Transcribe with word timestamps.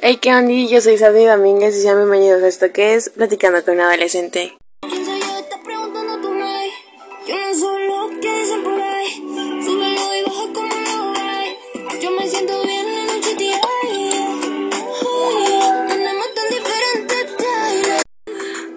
Hey, 0.00 0.18
¿qué 0.22 0.32
onda? 0.32 0.52
Yo 0.52 0.80
soy 0.80 0.96
Sadie 0.96 1.26
Domínguez 1.28 1.76
y 1.76 1.82
sean 1.82 1.96
bienvenidos 1.96 2.40
a 2.44 2.46
esto 2.46 2.72
que 2.72 2.94
es 2.94 3.10
Platicando 3.10 3.64
con 3.64 3.74
un 3.74 3.80
Adolescente. 3.80 4.56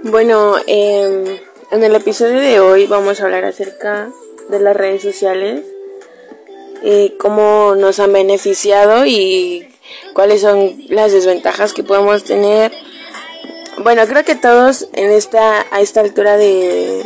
Bueno, 0.02 0.56
eh, 0.66 1.40
en 1.72 1.84
el 1.84 1.96
episodio 1.96 2.40
de 2.40 2.60
hoy 2.60 2.88
vamos 2.88 3.22
a 3.22 3.26
hablar 3.26 3.46
acerca 3.46 4.12
de 4.50 4.60
las 4.60 4.76
redes 4.76 5.04
sociales, 5.04 5.64
eh, 6.82 7.14
cómo 7.20 7.76
nos 7.76 8.00
han 8.00 8.12
beneficiado 8.12 9.06
y 9.06 9.71
cuáles 10.14 10.42
son 10.42 10.76
las 10.90 11.12
desventajas 11.12 11.74
que 11.74 11.84
podemos 11.84 12.24
tener. 12.24 12.72
Bueno, 13.78 14.06
creo 14.08 14.24
que 14.24 14.36
todos 14.36 14.88
en 14.94 15.12
esta 15.12 15.66
a 15.72 15.82
esta 15.82 16.02
altura 16.02 16.38
de 16.38 17.06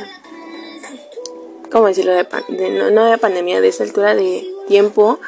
¿cómo 1.76 1.88
decirlo? 1.88 2.14
De, 2.14 2.70
no, 2.70 2.90
no 2.92 3.06
de 3.06 3.18
pandemia, 3.18 3.60
de 3.60 3.68
esta 3.68 3.84
altura 3.84 4.16
de 4.16 4.48
tiempo, 4.68 5.20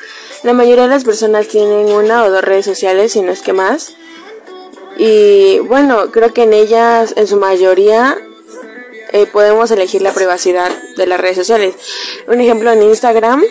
la 0.43 0.53
mayoría 0.53 0.83
de 0.83 0.89
las 0.89 1.03
personas 1.03 1.49
tienen 1.49 1.91
una 1.91 2.23
o 2.23 2.31
dos 2.31 2.41
redes 2.41 2.65
sociales, 2.65 3.11
si 3.11 3.21
no 3.21 3.33
es 3.33 3.41
que 3.41 3.51
más. 3.51 3.95
Y 4.97 5.59
bueno, 5.59 6.09
creo 6.11 6.33
que 6.33 6.43
en 6.43 6.53
ellas, 6.53 7.13
en 7.17 7.27
su 7.27 7.35
mayoría, 7.35 8.17
eh, 9.11 9.25
podemos 9.25 9.71
elegir 9.71 10.01
la 10.01 10.13
privacidad 10.13 10.71
de 10.95 11.05
las 11.05 11.19
redes 11.19 11.35
sociales. 11.35 11.75
Un 12.27 12.39
ejemplo 12.39 12.71
en 12.71 12.81
Instagram, 12.81 13.43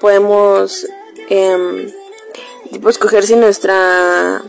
podemos 0.00 0.88
eh, 1.28 1.94
escoger 2.88 3.24
si 3.24 3.36
nuestra, 3.36 4.42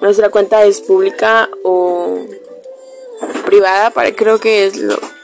nuestra 0.00 0.30
cuenta 0.30 0.64
es 0.64 0.80
pública 0.80 1.48
o 1.64 2.18
privada. 3.44 3.90
Para, 3.90 4.14
creo 4.14 4.40
que 4.40 4.66
es 4.66 4.76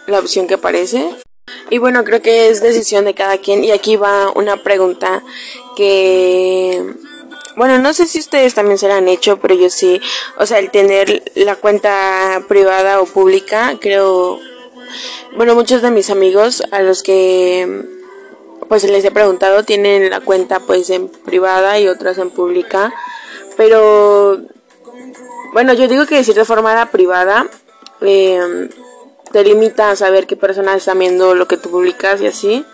la 0.06 0.18
opción 0.18 0.46
que 0.46 0.54
aparece. 0.54 1.14
Y 1.70 1.78
bueno, 1.78 2.04
creo 2.04 2.22
que 2.22 2.48
es 2.48 2.60
decisión 2.60 3.04
de 3.04 3.14
cada 3.14 3.38
quien. 3.38 3.64
Y 3.64 3.70
aquí 3.70 3.96
va 3.96 4.30
una 4.34 4.62
pregunta 4.62 5.22
que 5.76 6.94
bueno, 7.56 7.78
no 7.78 7.94
sé 7.94 8.06
si 8.06 8.18
ustedes 8.18 8.52
también 8.52 8.76
se 8.76 8.86
la 8.86 8.98
han 8.98 9.08
hecho, 9.08 9.38
pero 9.38 9.54
yo 9.54 9.70
sí. 9.70 9.98
O 10.38 10.44
sea, 10.44 10.58
el 10.58 10.70
tener 10.70 11.22
la 11.34 11.56
cuenta 11.56 12.44
privada 12.48 13.00
o 13.00 13.06
pública, 13.06 13.78
creo. 13.80 14.38
Bueno, 15.36 15.54
muchos 15.54 15.80
de 15.80 15.90
mis 15.90 16.10
amigos 16.10 16.62
a 16.70 16.82
los 16.82 17.02
que 17.02 17.82
pues 18.68 18.84
les 18.84 19.04
he 19.04 19.10
preguntado 19.10 19.64
tienen 19.64 20.10
la 20.10 20.20
cuenta 20.20 20.60
pues 20.60 20.90
en 20.90 21.08
privada 21.08 21.78
y 21.78 21.88
otras 21.88 22.18
en 22.18 22.30
pública. 22.30 22.94
Pero 23.56 24.40
bueno, 25.52 25.72
yo 25.72 25.88
digo 25.88 26.06
que 26.06 26.16
de 26.16 26.24
cierta 26.24 26.44
forma 26.44 26.74
la 26.74 26.90
privada 26.90 27.48
eh, 28.00 28.68
te 29.32 29.44
limita 29.44 29.90
a 29.90 29.96
saber 29.96 30.26
qué 30.26 30.36
personas 30.36 30.76
están 30.76 30.98
viendo 30.98 31.34
lo 31.34 31.48
que 31.48 31.56
tú 31.56 31.70
publicas 31.70 32.20
y 32.20 32.26
así 32.26 32.64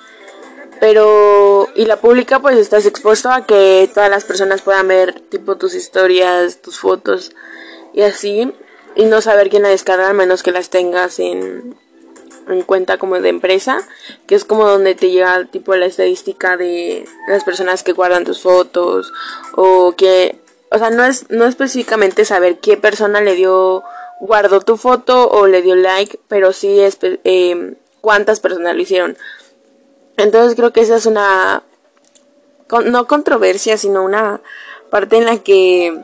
pero 0.82 1.68
y 1.76 1.84
la 1.84 1.98
pública 1.98 2.40
pues 2.40 2.58
estás 2.58 2.86
expuesto 2.86 3.30
a 3.30 3.46
que 3.46 3.88
todas 3.94 4.10
las 4.10 4.24
personas 4.24 4.62
puedan 4.62 4.88
ver 4.88 5.20
tipo 5.20 5.56
tus 5.56 5.76
historias, 5.76 6.60
tus 6.60 6.80
fotos 6.80 7.30
y 7.94 8.02
así 8.02 8.52
y 8.96 9.04
no 9.04 9.20
saber 9.20 9.48
quién 9.48 9.62
la 9.62 9.68
descarga 9.68 10.08
a 10.08 10.12
menos 10.12 10.42
que 10.42 10.50
las 10.50 10.70
tengas 10.70 11.20
en, 11.20 11.76
en 12.52 12.62
cuenta 12.62 12.98
como 12.98 13.20
de 13.20 13.28
empresa, 13.28 13.78
que 14.26 14.34
es 14.34 14.44
como 14.44 14.68
donde 14.68 14.94
te 14.94 15.10
llega 15.10 15.44
tipo 15.46 15.74
la 15.74 15.86
estadística 15.86 16.56
de 16.56 17.06
las 17.28 17.44
personas 17.44 17.82
que 17.82 17.92
guardan 17.92 18.24
tus 18.24 18.42
fotos 18.42 19.12
o 19.54 19.94
que 19.96 20.38
o 20.70 20.78
sea, 20.78 20.90
no 20.90 21.04
es 21.04 21.30
no 21.30 21.44
específicamente 21.44 22.24
saber 22.24 22.58
qué 22.58 22.76
persona 22.76 23.20
le 23.20 23.34
dio 23.34 23.84
guardó 24.20 24.60
tu 24.60 24.76
foto 24.76 25.28
o 25.28 25.46
le 25.46 25.62
dio 25.62 25.74
like, 25.74 26.18
pero 26.28 26.52
sí 26.52 26.80
es 26.80 26.96
eh, 27.02 27.74
cuántas 28.00 28.40
personas 28.40 28.74
lo 28.74 28.80
hicieron. 28.80 29.16
Entonces 30.16 30.54
creo 30.54 30.72
que 30.72 30.80
esa 30.80 30.96
es 30.96 31.06
una, 31.06 31.62
no 32.84 33.06
controversia, 33.06 33.76
sino 33.76 34.04
una 34.04 34.40
parte 34.90 35.16
en 35.16 35.26
la 35.26 35.38
que 35.38 36.00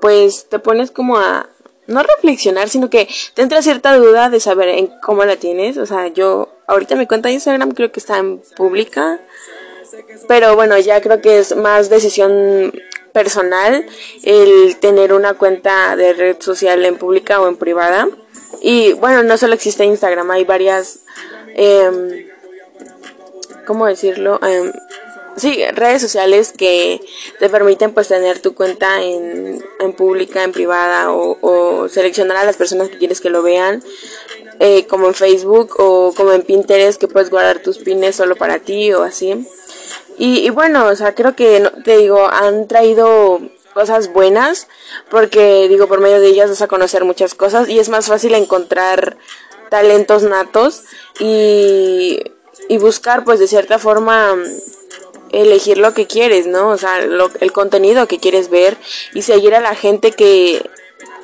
pues 0.00 0.48
te 0.48 0.58
pones 0.58 0.90
como 0.90 1.18
a, 1.18 1.48
no 1.86 2.02
reflexionar, 2.02 2.68
sino 2.68 2.90
que 2.90 3.08
te 3.34 3.42
entra 3.42 3.62
cierta 3.62 3.96
duda 3.96 4.30
de 4.30 4.40
saber 4.40 4.68
en 4.70 4.88
cómo 5.02 5.24
la 5.24 5.36
tienes. 5.36 5.76
O 5.76 5.86
sea, 5.86 6.08
yo 6.08 6.48
ahorita 6.66 6.96
mi 6.96 7.06
cuenta 7.06 7.28
de 7.28 7.34
Instagram 7.34 7.72
creo 7.72 7.92
que 7.92 8.00
está 8.00 8.18
en 8.18 8.40
pública, 8.56 9.20
pero 10.28 10.54
bueno, 10.56 10.78
ya 10.78 11.00
creo 11.00 11.20
que 11.20 11.38
es 11.38 11.56
más 11.56 11.88
decisión 11.88 12.72
personal 13.12 13.86
el 14.24 14.76
tener 14.76 15.12
una 15.12 15.34
cuenta 15.34 15.96
de 15.96 16.12
red 16.12 16.36
social 16.40 16.84
en 16.84 16.96
pública 16.96 17.40
o 17.40 17.48
en 17.48 17.56
privada. 17.56 18.08
Y 18.60 18.92
bueno, 18.94 19.22
no 19.22 19.36
solo 19.36 19.54
existe 19.54 19.84
Instagram, 19.84 20.30
hay 20.30 20.44
varias... 20.44 21.00
Eh, 21.54 22.26
¿cómo 23.66 23.86
decirlo? 23.86 24.40
Eh, 24.46 24.72
sí, 25.36 25.62
redes 25.72 26.02
sociales 26.02 26.52
que 26.56 27.00
te 27.38 27.48
permiten 27.48 27.92
pues 27.92 28.08
tener 28.08 28.40
tu 28.40 28.54
cuenta 28.54 29.02
en, 29.02 29.64
en 29.80 29.92
pública, 29.92 30.42
en 30.42 30.52
privada 30.52 31.10
o, 31.12 31.88
seleccionar 31.88 32.38
a 32.38 32.44
las 32.44 32.56
personas 32.56 32.88
que 32.88 32.98
quieres 32.98 33.20
que 33.20 33.30
lo 33.30 33.42
vean, 33.42 33.82
eh, 34.58 34.86
como 34.86 35.06
en 35.06 35.14
Facebook 35.14 35.74
o 35.78 36.12
como 36.16 36.32
en 36.32 36.42
Pinterest 36.42 36.98
que 36.98 37.08
puedes 37.08 37.30
guardar 37.30 37.60
tus 37.60 37.78
pines 37.78 38.16
solo 38.16 38.36
para 38.36 38.58
ti 38.58 38.92
o 38.92 39.02
así. 39.02 39.46
Y, 40.18 40.48
bueno, 40.48 40.86
o 40.86 40.96
sea, 40.96 41.14
creo 41.14 41.36
que, 41.36 41.70
te 41.84 41.98
digo, 41.98 42.26
han 42.26 42.66
traído 42.68 43.40
cosas 43.74 44.10
buenas 44.10 44.66
porque 45.10 45.68
digo 45.68 45.86
por 45.86 46.00
medio 46.00 46.20
de 46.20 46.28
ellas 46.28 46.48
vas 46.48 46.62
a 46.62 46.68
conocer 46.68 47.04
muchas 47.04 47.34
cosas 47.34 47.68
y 47.68 47.78
es 47.78 47.90
más 47.90 48.06
fácil 48.06 48.34
encontrar 48.34 49.18
talentos 49.68 50.22
natos 50.22 50.84
y 51.20 52.22
y 52.68 52.78
buscar 52.78 53.24
pues 53.24 53.38
de 53.40 53.46
cierta 53.46 53.78
forma 53.78 54.34
elegir 55.32 55.78
lo 55.78 55.94
que 55.94 56.06
quieres, 56.06 56.46
¿no? 56.46 56.70
O 56.70 56.78
sea, 56.78 56.98
el 56.98 57.52
contenido 57.52 58.06
que 58.08 58.18
quieres 58.18 58.50
ver 58.50 58.76
y 59.14 59.22
seguir 59.22 59.54
a 59.54 59.60
la 59.60 59.74
gente 59.74 60.12
que, 60.12 60.68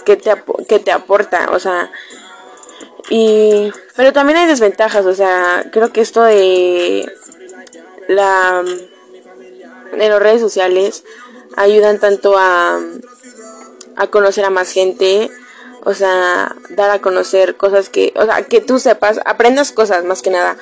que, 0.04 0.16
te, 0.16 0.32
que 0.68 0.78
te 0.78 0.92
aporta, 0.92 1.50
o 1.52 1.58
sea, 1.58 1.90
y 3.10 3.70
pero 3.96 4.12
también 4.12 4.38
hay 4.38 4.46
desventajas, 4.46 5.04
o 5.06 5.14
sea, 5.14 5.66
creo 5.72 5.92
que 5.92 6.00
esto 6.00 6.22
de 6.22 7.10
la 8.08 8.62
de 9.92 10.08
las 10.08 10.22
redes 10.22 10.40
sociales 10.40 11.04
ayudan 11.56 11.98
tanto 11.98 12.34
a 12.38 12.80
a 13.96 14.06
conocer 14.06 14.44
a 14.44 14.50
más 14.50 14.72
gente, 14.72 15.30
o 15.84 15.94
sea, 15.94 16.54
dar 16.70 16.90
a 16.90 17.00
conocer 17.00 17.56
cosas 17.56 17.88
que, 17.88 18.12
o 18.16 18.24
sea, 18.24 18.42
que 18.42 18.60
tú 18.60 18.78
sepas, 18.78 19.20
aprendas 19.24 19.72
cosas 19.72 20.04
más 20.04 20.22
que 20.22 20.30
nada. 20.30 20.56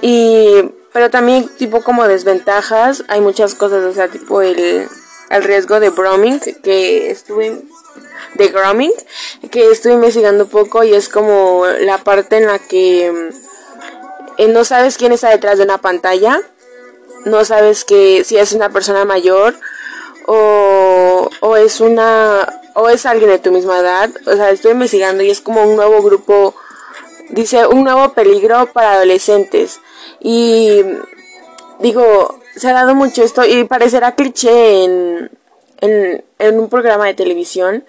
Y, 0.00 0.70
pero 0.92 1.10
también 1.10 1.48
tipo 1.56 1.82
como 1.82 2.06
desventajas, 2.06 3.04
hay 3.08 3.20
muchas 3.20 3.54
cosas, 3.54 3.84
o 3.84 3.92
sea, 3.92 4.08
tipo 4.08 4.42
el, 4.42 4.88
el 5.30 5.44
riesgo 5.44 5.80
de 5.80 5.90
grooming 5.90 6.40
que 6.62 7.10
estuve 7.10 7.62
de 8.34 8.48
grooming 8.48 8.92
que 9.50 9.70
estuve 9.70 9.92
investigando 9.92 10.44
un 10.44 10.50
poco 10.50 10.84
y 10.84 10.94
es 10.94 11.08
como 11.08 11.66
la 11.80 11.98
parte 11.98 12.38
en 12.38 12.46
la 12.46 12.58
que 12.58 13.30
eh, 14.38 14.48
no 14.48 14.64
sabes 14.64 14.96
quién 14.96 15.12
está 15.12 15.28
detrás 15.28 15.58
de 15.58 15.64
una 15.64 15.78
pantalla, 15.78 16.40
no 17.24 17.44
sabes 17.44 17.84
que 17.84 18.24
si 18.24 18.38
es 18.38 18.52
una 18.52 18.70
persona 18.70 19.04
mayor 19.04 19.54
o, 20.26 21.28
o 21.40 21.56
es 21.56 21.80
una 21.80 22.62
o 22.74 22.88
es 22.88 23.06
alguien 23.06 23.30
de 23.30 23.38
tu 23.38 23.52
misma 23.52 23.78
edad. 23.80 24.10
O 24.26 24.34
sea, 24.34 24.50
estoy 24.50 24.72
investigando 24.72 25.22
y 25.22 25.30
es 25.30 25.40
como 25.40 25.62
un 25.62 25.76
nuevo 25.76 26.02
grupo, 26.02 26.54
dice, 27.30 27.66
un 27.66 27.84
nuevo 27.84 28.12
peligro 28.12 28.66
para 28.72 28.92
adolescentes. 28.92 29.80
Y 30.20 30.82
digo, 31.80 32.40
se 32.56 32.68
ha 32.68 32.72
dado 32.72 32.94
mucho 32.94 33.22
esto 33.22 33.44
y 33.44 33.64
parecerá 33.64 34.14
cliché 34.14 34.84
en, 34.84 35.30
en, 35.80 36.58
un 36.58 36.68
programa 36.68 37.06
de 37.06 37.14
televisión 37.14 37.84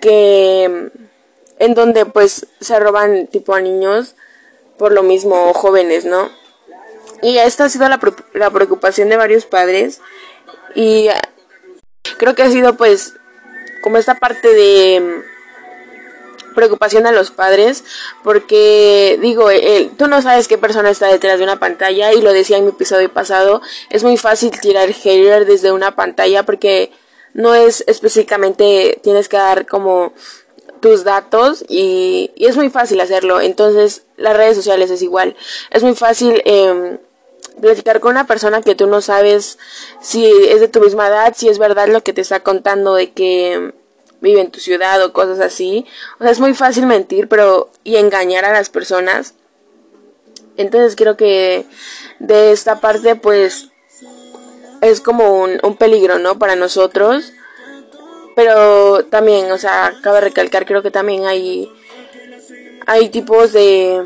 que 0.00 0.90
en 1.58 1.74
donde 1.74 2.06
pues 2.06 2.46
se 2.60 2.80
roban 2.80 3.26
tipo 3.26 3.54
a 3.54 3.60
niños 3.60 4.14
por 4.78 4.92
lo 4.92 5.02
mismo 5.02 5.52
jóvenes, 5.52 6.04
¿no? 6.04 6.30
Y 7.22 7.36
esta 7.38 7.64
ha 7.64 7.68
sido 7.68 7.88
la, 7.88 8.00
la 8.32 8.50
preocupación 8.50 9.10
de 9.10 9.16
varios 9.16 9.44
padres 9.44 10.00
y 10.74 11.08
creo 12.16 12.34
que 12.34 12.42
ha 12.42 12.50
sido 12.50 12.76
pues 12.76 13.14
como 13.82 13.98
esta 13.98 14.14
parte 14.14 14.48
de 14.48 15.22
preocupación 16.54 17.06
a 17.06 17.12
los 17.12 17.30
padres 17.30 17.84
porque 18.22 19.18
digo 19.20 19.48
tú 19.96 20.06
no 20.08 20.22
sabes 20.22 20.48
qué 20.48 20.58
persona 20.58 20.90
está 20.90 21.08
detrás 21.08 21.38
de 21.38 21.44
una 21.44 21.58
pantalla 21.58 22.12
y 22.12 22.20
lo 22.20 22.32
decía 22.32 22.56
en 22.56 22.64
mi 22.64 22.70
episodio 22.70 23.12
pasado 23.12 23.62
es 23.90 24.02
muy 24.02 24.16
fácil 24.16 24.50
tirar 24.60 24.92
hater 24.92 25.46
desde 25.46 25.72
una 25.72 25.96
pantalla 25.96 26.44
porque 26.44 26.92
no 27.32 27.54
es 27.54 27.84
específicamente 27.86 29.00
tienes 29.02 29.28
que 29.28 29.36
dar 29.36 29.66
como 29.66 30.12
tus 30.80 31.04
datos 31.04 31.64
y, 31.68 32.32
es 32.36 32.56
muy 32.56 32.70
fácil 32.70 33.00
hacerlo. 33.00 33.40
Entonces 33.40 34.02
las 34.16 34.36
redes 34.36 34.56
sociales 34.56 34.90
es 34.90 35.02
igual. 35.02 35.36
Es 35.70 35.82
muy 35.82 35.94
fácil 35.94 36.42
eh, 36.44 36.98
platicar 37.60 38.00
con 38.00 38.12
una 38.12 38.26
persona 38.26 38.62
que 38.62 38.74
tú 38.74 38.86
no 38.86 39.00
sabes 39.00 39.58
si 40.00 40.26
es 40.26 40.60
de 40.60 40.68
tu 40.68 40.80
misma 40.80 41.08
edad, 41.08 41.34
si 41.36 41.48
es 41.48 41.58
verdad 41.58 41.88
lo 41.88 42.02
que 42.02 42.12
te 42.12 42.22
está 42.22 42.40
contando 42.40 42.94
de 42.94 43.12
que 43.12 43.74
vive 44.20 44.40
en 44.40 44.50
tu 44.50 44.60
ciudad 44.60 45.02
o 45.02 45.12
cosas 45.12 45.40
así. 45.40 45.86
O 46.18 46.22
sea, 46.22 46.32
es 46.32 46.40
muy 46.40 46.54
fácil 46.54 46.86
mentir, 46.86 47.28
pero 47.28 47.70
y 47.84 47.96
engañar 47.96 48.44
a 48.44 48.52
las 48.52 48.68
personas. 48.68 49.34
Entonces 50.56 50.96
creo 50.96 51.16
que 51.16 51.64
de 52.18 52.52
esta 52.52 52.80
parte 52.80 53.16
pues 53.16 53.68
es 54.80 55.00
como 55.00 55.42
un, 55.42 55.58
un 55.62 55.76
peligro, 55.76 56.18
¿no? 56.18 56.38
Para 56.38 56.56
nosotros. 56.56 57.32
Pero 58.36 59.04
también, 59.06 59.50
o 59.52 59.58
sea, 59.58 59.94
cabe 60.02 60.20
recalcar, 60.20 60.64
creo 60.64 60.82
que 60.82 60.90
también 60.90 61.26
hay, 61.26 61.70
hay 62.86 63.08
tipos 63.08 63.52
de, 63.52 64.02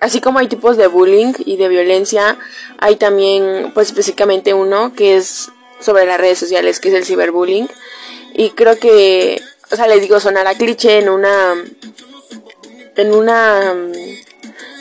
así 0.00 0.20
como 0.20 0.38
hay 0.38 0.48
tipos 0.48 0.76
de 0.76 0.86
bullying 0.86 1.32
y 1.38 1.56
de 1.56 1.68
violencia, 1.68 2.38
hay 2.78 2.96
también, 2.96 3.70
pues 3.72 3.88
específicamente 3.88 4.52
uno 4.52 4.92
que 4.94 5.16
es 5.16 5.48
sobre 5.80 6.06
las 6.06 6.18
redes 6.18 6.38
sociales, 6.38 6.80
que 6.80 6.88
es 6.88 6.94
el 6.94 7.04
ciberbullying. 7.04 7.68
Y 8.38 8.50
creo 8.50 8.78
que, 8.78 9.40
o 9.70 9.76
sea, 9.76 9.86
les 9.86 10.02
digo, 10.02 10.20
sonará 10.20 10.54
cliché 10.54 10.98
en 10.98 11.08
una, 11.08 11.54
en 12.96 13.14
una, 13.14 13.74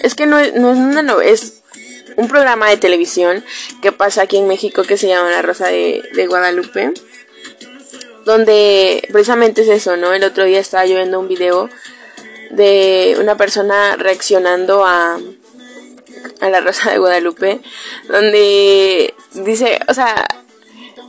es 0.03 0.13
que 0.13 0.25
no, 0.25 0.37
no 0.55 0.71
es 0.73 0.77
una, 0.77 1.01
no, 1.01 1.21
es 1.21 1.61
un 2.17 2.27
programa 2.27 2.69
de 2.69 2.75
televisión 2.75 3.45
que 3.81 3.93
pasa 3.93 4.23
aquí 4.23 4.35
en 4.35 4.47
México 4.47 4.83
que 4.83 4.97
se 4.97 5.07
llama 5.07 5.31
La 5.31 5.41
Rosa 5.41 5.67
de, 5.67 6.03
de 6.13 6.27
Guadalupe. 6.27 6.91
Donde 8.25 9.07
precisamente 9.11 9.61
es 9.61 9.69
eso, 9.69 9.95
¿no? 9.95 10.11
El 10.11 10.23
otro 10.23 10.43
día 10.43 10.59
estaba 10.59 10.85
yo 10.85 10.95
viendo 10.95 11.19
un 11.19 11.29
video 11.29 11.69
de 12.49 13.15
una 13.21 13.37
persona 13.37 13.95
reaccionando 13.95 14.83
a, 14.83 15.17
a 16.41 16.49
la 16.49 16.59
Rosa 16.59 16.91
de 16.91 16.97
Guadalupe, 16.97 17.61
donde 18.09 19.13
dice, 19.31 19.79
o 19.87 19.93
sea, 19.93 20.27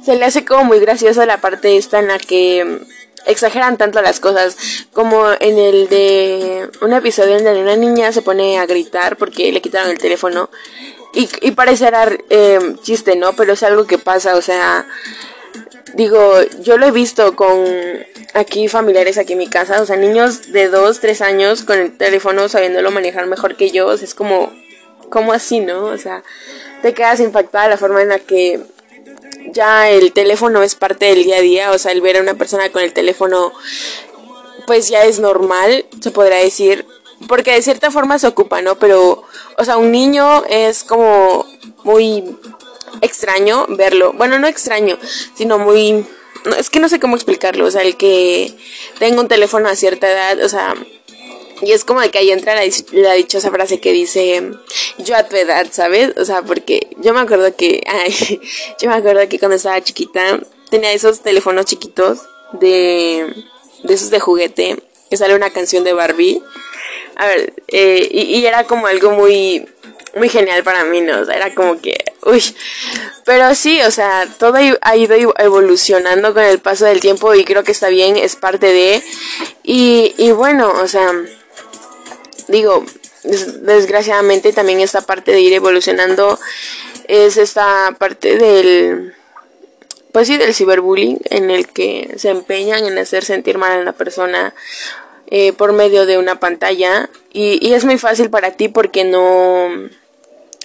se 0.07 0.15
le 0.15 0.25
hace 0.25 0.45
como 0.45 0.63
muy 0.63 0.79
graciosa 0.79 1.27
la 1.27 1.41
parte 1.41 1.77
esta 1.77 1.99
en 1.99 2.07
la 2.07 2.21
que 2.21 2.79
exageran 3.27 3.77
tanto 3.77 4.01
las 4.03 4.21
cosas, 4.21 4.57
como 4.93 5.27
en 5.41 5.59
el 5.59 5.89
de 5.89 6.71
un 6.81 6.93
episodio 6.93 7.37
en 7.37 7.43
donde 7.43 7.61
una 7.61 7.75
niña 7.75 8.13
se 8.13 8.23
pone 8.23 8.61
a 8.61 8.67
gritar 8.67 9.17
porque 9.17 9.51
le 9.51 9.61
quitaron 9.61 9.91
el 9.91 9.99
teléfono 9.99 10.49
y, 11.13 11.29
y 11.41 11.51
parecerá 11.51 12.09
eh, 12.31 12.77
chiste, 12.85 13.17
¿no? 13.17 13.33
Pero 13.33 13.55
es 13.55 13.65
algo 13.65 13.89
que 13.89 13.99
pasa, 13.99 14.37
o 14.37 14.43
sea, 14.43 14.87
digo, 15.95 16.41
yo 16.61 16.79
lo 16.79 16.87
he 16.87 16.93
visto 16.93 17.35
con 17.35 17.65
aquí 18.33 18.69
familiares 18.69 19.19
aquí 19.19 19.33
en 19.33 19.41
mi 19.41 19.49
casa, 19.49 19.83
o 19.83 19.87
sea, 19.87 19.97
niños 19.97 20.53
de 20.53 20.69
2, 20.69 21.01
3 21.01 21.21
años 21.23 21.63
con 21.65 21.81
el 21.81 21.97
teléfono 21.99 22.49
sabiéndolo 22.49 22.93
manejar 22.93 23.27
mejor 23.27 23.57
que 23.57 23.73
yo, 23.73 23.89
o 23.89 23.97
sea, 23.97 24.07
es 24.07 24.15
como, 24.15 24.53
como 25.11 25.33
así, 25.33 25.59
¿no? 25.59 25.87
O 25.87 25.99
sea, 25.99 26.23
te 26.83 26.95
quedas 26.95 27.19
impactada 27.19 27.71
la 27.71 27.77
forma 27.77 28.03
en 28.03 28.11
la 28.11 28.21
que 28.21 28.61
ya 29.53 29.91
el 29.91 30.13
teléfono 30.13 30.63
es 30.63 30.75
parte 30.75 31.07
del 31.07 31.25
día 31.25 31.39
a 31.39 31.41
día, 31.41 31.71
o 31.73 31.79
sea, 31.79 31.93
el 31.93 32.01
ver 32.01 32.17
a 32.17 32.21
una 32.21 32.35
persona 32.35 32.71
con 32.71 32.83
el 32.83 32.93
teléfono 32.93 33.53
pues 34.67 34.89
ya 34.89 35.05
es 35.05 35.21
normal, 35.21 35.87
se 36.01 36.11
podrá 36.11 36.37
decir, 36.37 36.87
porque 37.29 37.53
de 37.53 37.63
cierta 37.63 37.91
forma 37.91 38.19
se 38.19 38.27
ocupa, 38.27 38.61
¿no? 38.63 38.79
Pero, 38.79 39.23
o 39.57 39.65
sea, 39.65 39.77
un 39.77 39.91
niño 39.91 40.45
es 40.49 40.85
como 40.85 41.47
muy 41.85 42.37
extraño 43.01 43.67
verlo. 43.69 44.13
Bueno, 44.13 44.39
no 44.39 44.47
extraño, 44.47 44.99
sino 45.35 45.59
muy... 45.59 46.07
es 46.59 46.71
que 46.71 46.81
no 46.81 46.89
sé 46.89 47.01
cómo 47.01 47.17
explicarlo. 47.17 47.65
O 47.65 47.71
sea, 47.71 47.83
el 47.83 47.97
que 47.97 48.55
tenga 48.99 49.21
un 49.21 49.29
teléfono 49.29 49.69
a 49.69 49.77
cierta 49.77 50.11
edad, 50.11 50.45
o 50.45 50.49
sea... 50.49 50.75
Y 51.63 51.73
es 51.73 51.85
como 51.85 52.01
que 52.11 52.19
ahí 52.19 52.31
entra 52.31 52.55
la, 52.55 53.15
dichosa 53.15 53.51
frase 53.51 53.81
que 53.81 53.93
dice, 53.93 54.53
yo 54.99 55.17
a 55.17 55.27
tu 55.27 55.37
edad, 55.37 55.67
¿sabes? 55.71 56.13
O 56.19 56.25
sea, 56.25 56.43
porque 56.43 56.89
yo 56.99 57.15
me 57.15 57.21
acuerdo 57.21 57.55
que, 57.57 57.83
ay, 57.89 58.41
yo 58.81 58.89
me 58.89 58.95
acuerdo 58.95 59.29
que 59.29 59.39
cuando 59.39 59.57
estaba 59.57 59.83
chiquita 59.83 60.41
tenía 60.71 60.93
esos 60.93 61.21
teléfonos 61.21 61.67
chiquitos 61.67 62.21
de, 62.53 63.33
de 63.85 63.95
esos 63.95 64.11
de 64.11 64.21
juguete, 64.21 64.77
que 65.09 65.17
sale 65.17 65.35
una 65.35 65.51
canción 65.51 65.85
de 65.85 65.93
Barbie. 65.93 66.43
A 67.17 67.27
ver, 67.27 67.55
eh, 67.69 68.07
y, 68.11 68.37
y, 68.37 68.47
era 68.47 68.65
como 68.65 68.87
algo 68.87 69.13
muy, 69.13 69.67
muy 70.17 70.29
genial 70.29 70.63
para 70.63 70.85
mí, 70.85 71.01
¿no? 71.01 71.21
O 71.21 71.25
sea, 71.25 71.37
era 71.37 71.55
como 71.55 71.81
que, 71.81 71.97
uy, 72.25 72.43
pero 73.25 73.55
sí, 73.55 73.81
o 73.83 73.91
sea, 73.91 74.29
todo 74.39 74.59
ha 74.81 74.97
ido 74.97 75.35
evolucionando 75.39 76.35
con 76.35 76.43
el 76.43 76.59
paso 76.59 76.85
del 76.85 77.01
tiempo 77.01 77.35
y 77.35 77.45
creo 77.45 77.65
que 77.65 77.73
está 77.73 77.89
bien, 77.89 78.17
es 78.17 78.37
parte 78.37 78.67
de, 78.67 79.03
y, 79.63 80.15
y 80.19 80.33
bueno, 80.33 80.73
o 80.83 80.89
sea, 80.89 81.13
digo, 82.49 82.85
desgraciadamente 83.25 84.53
también 84.53 84.81
esta 84.81 85.03
parte 85.03 85.33
de 85.33 85.41
ir 85.41 85.53
evolucionando 85.53 86.39
es 87.09 87.37
esta 87.37 87.95
parte 87.99 88.37
del 88.37 89.15
pues 90.13 90.29
sí 90.29 90.39
del 90.39 90.55
ciberbullying 90.55 91.21
en 91.25 91.51
el 91.51 91.69
que 91.69 92.15
se 92.17 92.31
empeñan 92.31 92.87
en 92.87 92.97
hacer 92.97 93.25
sentir 93.25 93.59
mal 93.59 93.73
a 93.73 93.83
una 93.83 93.93
persona 93.93 94.55
eh, 95.27 95.53
por 95.53 95.73
medio 95.75 96.07
de 96.07 96.17
una 96.17 96.41
pantalla. 96.41 97.11
Y, 97.35 97.59
y, 97.61 97.75
es 97.75 97.85
muy 97.85 97.99
fácil 97.99 98.31
para 98.31 98.53
ti 98.53 98.69
porque 98.69 99.05
no 99.05 99.69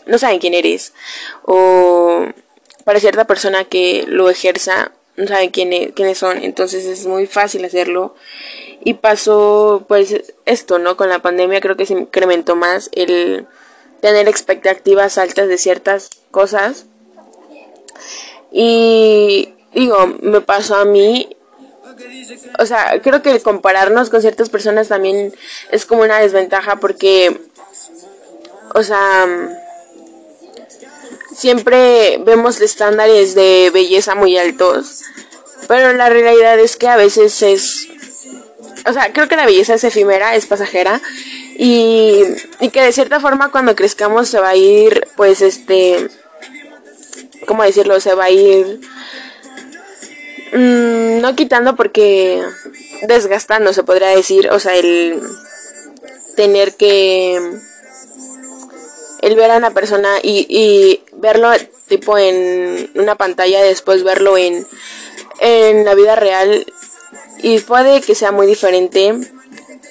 no 0.05 0.17
saben 0.17 0.39
quién 0.39 0.53
eres. 0.53 0.93
O 1.43 2.27
para 2.85 2.99
cierta 2.99 3.25
persona 3.25 3.65
que 3.65 4.05
lo 4.07 4.29
ejerza 4.29 4.91
no 5.17 5.27
saben 5.27 5.49
quién 5.49 5.73
e, 5.73 5.91
quiénes 5.93 6.17
son. 6.17 6.43
Entonces 6.43 6.85
es 6.85 7.05
muy 7.05 7.27
fácil 7.27 7.65
hacerlo 7.65 8.15
y 8.83 8.95
pasó 8.95 9.85
pues 9.87 10.33
esto 10.45 10.79
no 10.79 10.97
con 10.97 11.09
la 11.09 11.21
pandemia 11.21 11.61
creo 11.61 11.77
que 11.77 11.85
se 11.85 11.93
incrementó 11.93 12.55
más 12.55 12.89
el 12.93 13.47
tener 14.01 14.27
expectativas 14.27 15.17
altas 15.17 15.47
de 15.47 15.57
ciertas 15.57 16.09
cosas. 16.31 16.85
Y 18.51 19.53
digo 19.73 19.95
me 20.21 20.41
pasó 20.41 20.75
a 20.75 20.85
mí 20.85 21.35
o 22.59 22.65
sea 22.65 22.99
creo 23.01 23.21
que 23.21 23.39
compararnos 23.41 24.09
con 24.09 24.21
ciertas 24.21 24.49
personas 24.49 24.87
también 24.87 25.33
es 25.71 25.85
como 25.85 26.01
una 26.01 26.19
desventaja 26.19 26.77
porque 26.77 27.39
o 28.73 28.83
sea 28.83 29.27
siempre 31.35 32.19
vemos 32.23 32.61
estándares 32.61 33.35
de 33.35 33.71
belleza 33.73 34.15
muy 34.15 34.37
altos, 34.37 35.01
pero 35.67 35.93
la 35.93 36.09
realidad 36.09 36.59
es 36.59 36.77
que 36.77 36.87
a 36.87 36.97
veces 36.97 37.41
es, 37.41 37.80
o 38.85 38.93
sea, 38.93 39.11
creo 39.13 39.27
que 39.27 39.35
la 39.35 39.45
belleza 39.45 39.75
es 39.75 39.83
efímera, 39.83 40.35
es 40.35 40.45
pasajera, 40.45 41.01
y, 41.57 42.23
y 42.59 42.69
que 42.69 42.81
de 42.81 42.91
cierta 42.91 43.19
forma 43.19 43.51
cuando 43.51 43.75
crezcamos 43.75 44.29
se 44.29 44.39
va 44.39 44.49
a 44.49 44.55
ir, 44.55 45.07
pues, 45.15 45.41
este, 45.41 46.09
¿cómo 47.45 47.63
decirlo? 47.63 47.99
Se 47.99 48.13
va 48.13 48.25
a 48.25 48.29
ir, 48.31 48.79
mmm, 50.53 51.21
no 51.21 51.35
quitando 51.35 51.75
porque 51.75 52.43
desgastando, 53.03 53.73
se 53.73 53.83
podría 53.83 54.09
decir, 54.09 54.49
o 54.51 54.59
sea, 54.59 54.75
el 54.75 55.21
tener 56.35 56.75
que 56.75 57.39
el 59.21 59.35
ver 59.35 59.51
a 59.51 59.57
una 59.57 59.71
persona 59.71 60.17
y, 60.23 60.47
y 60.49 61.03
verlo 61.13 61.51
tipo 61.87 62.17
en 62.17 62.89
una 62.95 63.15
pantalla, 63.15 63.61
después 63.61 64.03
verlo 64.03 64.37
en, 64.37 64.65
en 65.39 65.85
la 65.85 65.93
vida 65.93 66.15
real 66.15 66.65
y 67.41 67.59
puede 67.59 68.01
que 68.01 68.15
sea 68.15 68.31
muy 68.31 68.47
diferente, 68.47 69.15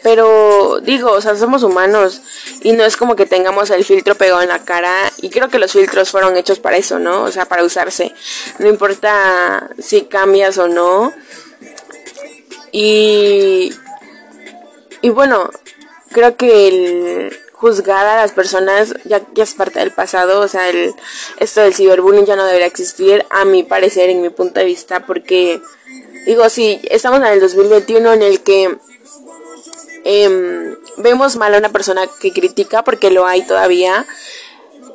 pero 0.02 0.80
digo, 0.80 1.12
o 1.12 1.20
sea, 1.20 1.36
somos 1.36 1.62
humanos 1.62 2.22
y 2.62 2.72
no 2.72 2.84
es 2.84 2.96
como 2.96 3.16
que 3.16 3.26
tengamos 3.26 3.70
el 3.70 3.84
filtro 3.84 4.14
pegado 4.14 4.42
en 4.42 4.48
la 4.48 4.64
cara 4.64 5.12
y 5.18 5.30
creo 5.30 5.48
que 5.48 5.58
los 5.58 5.72
filtros 5.72 6.10
fueron 6.10 6.36
hechos 6.36 6.58
para 6.58 6.76
eso, 6.76 6.98
¿no? 6.98 7.24
O 7.24 7.30
sea, 7.30 7.46
para 7.46 7.64
usarse. 7.64 8.14
No 8.58 8.68
importa 8.68 9.70
si 9.78 10.02
cambias 10.02 10.58
o 10.58 10.68
no. 10.68 11.12
Y 12.72 13.72
y 15.02 15.08
bueno, 15.10 15.50
creo 16.12 16.36
que 16.36 16.68
el 16.68 17.38
juzgar 17.52 18.06
a 18.06 18.16
las 18.16 18.32
personas 18.32 18.94
ya, 19.04 19.22
ya 19.34 19.44
es 19.44 19.54
parte 19.54 19.80
del 19.80 19.92
pasado, 19.92 20.40
o 20.40 20.48
sea, 20.48 20.68
el, 20.68 20.94
esto 21.38 21.60
del 21.60 21.74
ciberbullying 21.74 22.26
ya 22.26 22.36
no 22.36 22.44
debería 22.44 22.66
existir, 22.66 23.24
a 23.30 23.44
mi 23.44 23.62
parecer, 23.62 24.10
en 24.10 24.22
mi 24.22 24.30
punto 24.30 24.60
de 24.60 24.66
vista, 24.66 25.06
porque, 25.06 25.60
digo, 26.26 26.48
sí, 26.48 26.80
estamos 26.90 27.20
en 27.20 27.26
el 27.26 27.40
2021 27.40 28.12
en 28.12 28.22
el 28.22 28.40
que 28.40 28.76
eh, 30.04 30.76
vemos 30.96 31.36
mal 31.36 31.54
a 31.54 31.58
una 31.58 31.70
persona 31.70 32.08
que 32.20 32.32
critica, 32.32 32.82
porque 32.82 33.10
lo 33.10 33.26
hay 33.26 33.42
todavía, 33.42 34.06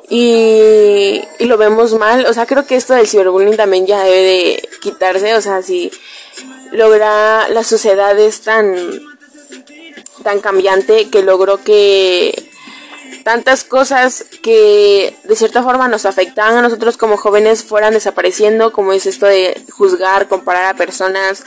y, 0.08 1.22
y 1.38 1.44
lo 1.46 1.56
vemos 1.56 1.94
mal, 1.94 2.26
o 2.26 2.32
sea, 2.32 2.46
creo 2.46 2.66
que 2.66 2.76
esto 2.76 2.94
del 2.94 3.08
ciberbullying 3.08 3.56
también 3.56 3.86
ya 3.86 4.04
debe 4.04 4.22
de 4.22 4.68
quitarse, 4.80 5.34
o 5.34 5.40
sea, 5.40 5.62
si 5.62 5.90
logra 6.72 7.48
la 7.48 7.64
sociedad 7.64 8.18
es 8.18 8.40
tan 8.42 8.76
tan 10.22 10.40
cambiante 10.40 11.08
que 11.08 11.22
logró 11.22 11.62
que 11.62 12.50
tantas 13.26 13.64
cosas 13.64 14.24
que 14.40 15.12
de 15.24 15.34
cierta 15.34 15.60
forma 15.60 15.88
nos 15.88 16.06
afectaban 16.06 16.58
a 16.58 16.62
nosotros 16.62 16.96
como 16.96 17.16
jóvenes 17.16 17.64
fueran 17.64 17.92
desapareciendo, 17.92 18.72
como 18.72 18.92
es 18.92 19.04
esto 19.04 19.26
de 19.26 19.64
juzgar, 19.72 20.28
comparar 20.28 20.66
a 20.66 20.78
personas, 20.78 21.42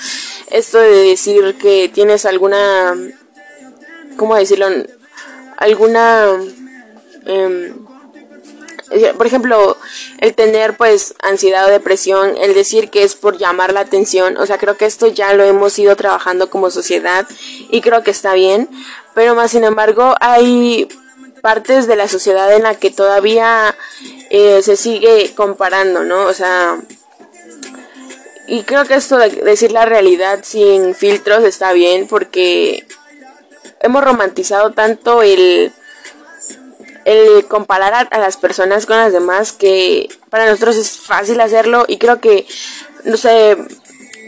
esto 0.52 0.78
de 0.78 0.90
decir 0.90 1.56
que 1.58 1.88
tienes 1.88 2.26
alguna, 2.26 2.98
¿cómo 4.18 4.36
decirlo? 4.36 4.68
Alguna, 5.56 6.28
eh, 7.26 7.74
por 9.16 9.26
ejemplo, 9.26 9.78
el 10.18 10.34
tener 10.34 10.76
pues 10.76 11.16
ansiedad 11.22 11.66
o 11.66 11.72
depresión, 11.72 12.36
el 12.36 12.56
decir 12.56 12.90
que 12.90 13.04
es 13.04 13.16
por 13.16 13.38
llamar 13.38 13.72
la 13.72 13.80
atención, 13.80 14.36
o 14.36 14.46
sea, 14.46 14.58
creo 14.58 14.76
que 14.76 14.86
esto 14.86 15.08
ya 15.08 15.34
lo 15.34 15.46
hemos 15.46 15.80
ido 15.80 15.96
trabajando 15.96 16.50
como 16.50 16.72
sociedad 16.72 17.26
y 17.70 17.80
creo 17.80 18.04
que 18.04 18.12
está 18.12 18.34
bien, 18.34 18.68
pero 19.14 19.34
más 19.34 19.52
sin 19.52 19.64
embargo 19.64 20.16
hay 20.20 20.90
partes 21.42 21.88
de 21.88 21.96
la 21.96 22.08
sociedad 22.08 22.54
en 22.54 22.64
la 22.64 22.76
que 22.76 22.92
todavía 22.92 23.76
eh, 24.30 24.62
se 24.62 24.76
sigue 24.76 25.34
comparando, 25.36 26.04
¿no? 26.04 26.26
O 26.26 26.34
sea, 26.34 26.78
y 28.48 28.64
creo 28.64 28.86
que 28.86 28.96
esto 28.96 29.18
de 29.18 29.30
decir 29.30 29.72
la 29.72 29.86
realidad 29.86 30.40
sin 30.44 30.96
filtros 30.96 31.44
está 31.44 31.72
bien 31.74 32.08
porque 32.08 32.86
hemos 33.82 34.04
romantizado 34.04 34.72
tanto 34.72 35.22
el 35.22 35.72
el 37.06 37.46
comparar 37.48 38.08
a, 38.12 38.20
las 38.20 38.38
personas 38.38 38.86
con 38.86 38.98
las 38.98 39.14
demás 39.14 39.52
que 39.52 40.10
para 40.30 40.46
nosotros 40.46 40.76
es 40.76 40.92
fácil 40.92 41.42
hacerlo 41.42 41.86
y 41.88 41.98
creo 41.98 42.20
que 42.20 42.46
no 43.04 43.18
sé 43.18 43.58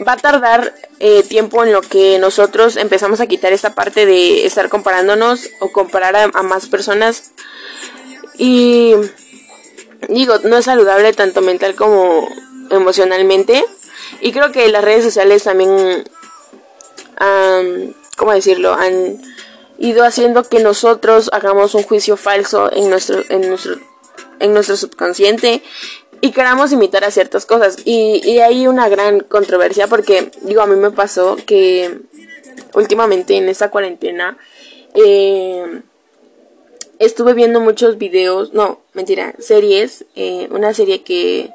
va 0.06 0.12
a 0.12 0.16
tardar 0.16 0.74
eh, 0.98 1.22
tiempo 1.22 1.64
en 1.64 1.72
lo 1.72 1.80
que 1.82 2.18
nosotros 2.18 2.76
empezamos 2.76 3.20
a 3.20 3.26
quitar 3.26 3.52
esta 3.52 3.74
parte 3.74 4.06
de 4.06 4.46
estar 4.46 4.68
comparándonos 4.68 5.48
o 5.60 5.72
comparar 5.72 6.30
a, 6.34 6.42
más 6.42 6.66
personas 6.66 7.32
y 8.38 8.94
digo 10.08 10.38
no 10.44 10.58
es 10.58 10.64
saludable 10.64 11.12
tanto 11.12 11.40
mental 11.40 11.74
como 11.74 12.28
emocionalmente 12.70 13.64
y 14.20 14.32
creo 14.32 14.52
que 14.52 14.68
las 14.68 14.84
redes 14.84 15.04
sociales 15.04 15.44
también 15.44 16.04
¿cómo 18.16 18.32
decirlo? 18.32 18.74
han 18.74 19.20
ido 19.78 20.04
haciendo 20.04 20.44
que 20.44 20.60
nosotros 20.60 21.30
hagamos 21.32 21.74
un 21.74 21.82
juicio 21.82 22.16
falso 22.16 22.72
en 22.72 22.90
nuestro, 22.90 23.22
en 23.28 23.48
nuestro, 23.48 23.76
en 24.38 24.54
nuestro 24.54 24.76
subconsciente 24.76 25.62
y 26.22 26.30
queramos 26.30 26.72
imitar 26.72 27.04
a 27.04 27.10
ciertas 27.10 27.44
cosas. 27.44 27.76
Y, 27.84 28.22
y 28.24 28.38
hay 28.38 28.68
una 28.68 28.88
gran 28.88 29.20
controversia 29.20 29.88
porque, 29.88 30.30
digo, 30.42 30.62
a 30.62 30.66
mí 30.66 30.76
me 30.76 30.92
pasó 30.92 31.36
que 31.44 31.98
últimamente 32.74 33.36
en 33.36 33.48
esta 33.48 33.70
cuarentena 33.70 34.38
eh, 34.94 35.82
estuve 37.00 37.34
viendo 37.34 37.60
muchos 37.60 37.98
videos, 37.98 38.54
no, 38.54 38.80
mentira, 38.94 39.34
series, 39.40 40.04
eh, 40.14 40.48
una 40.52 40.72
serie 40.72 41.02
que 41.02 41.50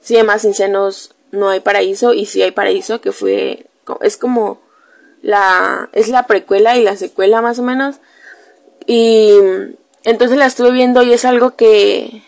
se 0.00 0.14
llama 0.14 0.32
Ancianos 0.32 1.14
No 1.30 1.48
hay 1.48 1.60
Paraíso 1.60 2.12
y 2.12 2.26
Si 2.26 2.42
hay 2.42 2.50
Paraíso, 2.50 3.00
que 3.00 3.12
fue, 3.12 3.66
es 4.00 4.16
como 4.16 4.60
la 5.22 5.88
es 5.92 6.08
la 6.08 6.26
precuela 6.26 6.76
y 6.78 6.82
la 6.82 6.96
secuela 6.96 7.42
más 7.42 7.58
o 7.58 7.62
menos 7.62 7.96
y 8.86 9.34
entonces 10.02 10.38
la 10.38 10.46
estuve 10.46 10.72
viendo 10.72 11.02
y 11.02 11.12
es 11.12 11.26
algo 11.26 11.56
que 11.56 12.22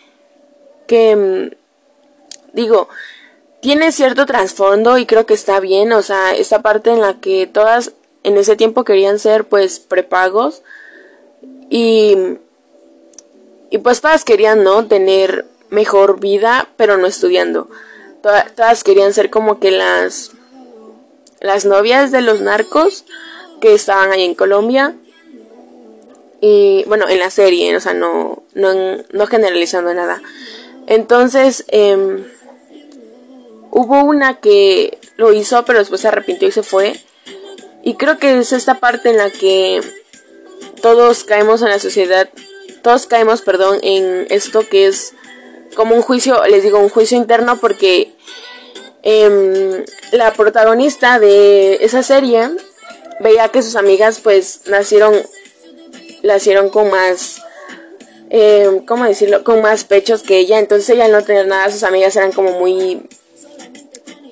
que 0.85 1.57
digo 2.53 2.87
tiene 3.61 3.91
cierto 3.91 4.25
trasfondo 4.25 4.97
y 4.97 5.05
creo 5.05 5.25
que 5.25 5.33
está 5.33 5.59
bien 5.59 5.93
o 5.93 6.01
sea 6.01 6.33
esta 6.35 6.61
parte 6.61 6.91
en 6.91 7.01
la 7.01 7.19
que 7.19 7.47
todas 7.47 7.93
en 8.23 8.37
ese 8.37 8.55
tiempo 8.55 8.83
querían 8.83 9.19
ser 9.19 9.45
pues 9.45 9.79
prepagos 9.79 10.63
y 11.69 12.37
y 13.69 13.77
pues 13.79 14.01
todas 14.01 14.23
querían 14.23 14.63
no 14.63 14.87
tener 14.87 15.45
mejor 15.69 16.19
vida 16.19 16.69
pero 16.77 16.97
no 16.97 17.07
estudiando 17.07 17.67
todas 18.21 18.83
querían 18.83 19.13
ser 19.13 19.29
como 19.29 19.59
que 19.59 19.71
las 19.71 20.31
las 21.43 21.65
novias 21.65 22.11
de 22.11 22.21
los 22.21 22.41
narcos 22.41 23.05
que 23.63 23.73
estaban 23.73 24.11
ahí 24.11 24.23
en 24.23 24.35
Colombia. 24.35 24.95
Y 26.41 26.83
bueno, 26.87 27.07
en 27.07 27.19
la 27.19 27.29
serie, 27.29 27.75
o 27.77 27.79
sea, 27.79 27.93
no, 27.93 28.43
no, 28.55 29.27
generalizando 29.27 29.93
nada. 29.93 30.21
Entonces, 30.87 31.63
em, 31.67 32.25
hubo 33.73 34.03
una 34.03 34.39
que 34.39 34.97
lo 35.17 35.33
hizo, 35.33 35.65
pero 35.65 35.79
después 35.79 36.01
se 36.01 36.07
arrepintió 36.07 36.47
y 36.47 36.51
se 36.51 36.63
fue. 36.63 36.93
Y 37.83 37.95
creo 37.95 38.17
que 38.17 38.39
es 38.39 38.53
esta 38.53 38.79
parte 38.79 39.09
en 39.09 39.17
la 39.17 39.29
que 39.29 39.81
todos 40.81 41.23
caemos 41.23 41.61
en 41.61 41.69
la 41.69 41.79
sociedad, 41.79 42.29
todos 42.81 43.07
caemos, 43.07 43.41
perdón, 43.41 43.79
en 43.81 44.27
esto 44.29 44.67
que 44.67 44.87
es 44.87 45.13
como 45.75 45.95
un 45.95 46.01
juicio, 46.01 46.45
les 46.45 46.63
digo, 46.63 46.79
un 46.79 46.89
juicio 46.89 47.17
interno 47.17 47.57
porque 47.59 48.13
Em, 49.05 49.83
la 50.13 50.31
protagonista 50.31 51.19
de 51.19 51.75
esa 51.81 52.03
serie 52.03 52.49
veía 53.19 53.49
que 53.49 53.61
sus 53.61 53.75
amigas 53.75 54.21
pues 54.21 54.61
nacieron 54.67 55.13
nacieron 56.23 56.69
con 56.69 56.89
más 56.89 57.41
eh, 58.29 58.81
cómo 58.87 59.03
decirlo 59.03 59.43
con 59.43 59.61
más 59.61 59.83
pechos 59.83 60.23
que 60.23 60.37
ella 60.37 60.57
entonces 60.57 60.89
ella 60.89 61.03
al 61.03 61.11
no 61.11 61.21
tener 61.21 61.47
nada 61.47 61.69
sus 61.69 61.83
amigas 61.83 62.15
eran 62.15 62.31
como 62.31 62.57
muy 62.61 63.09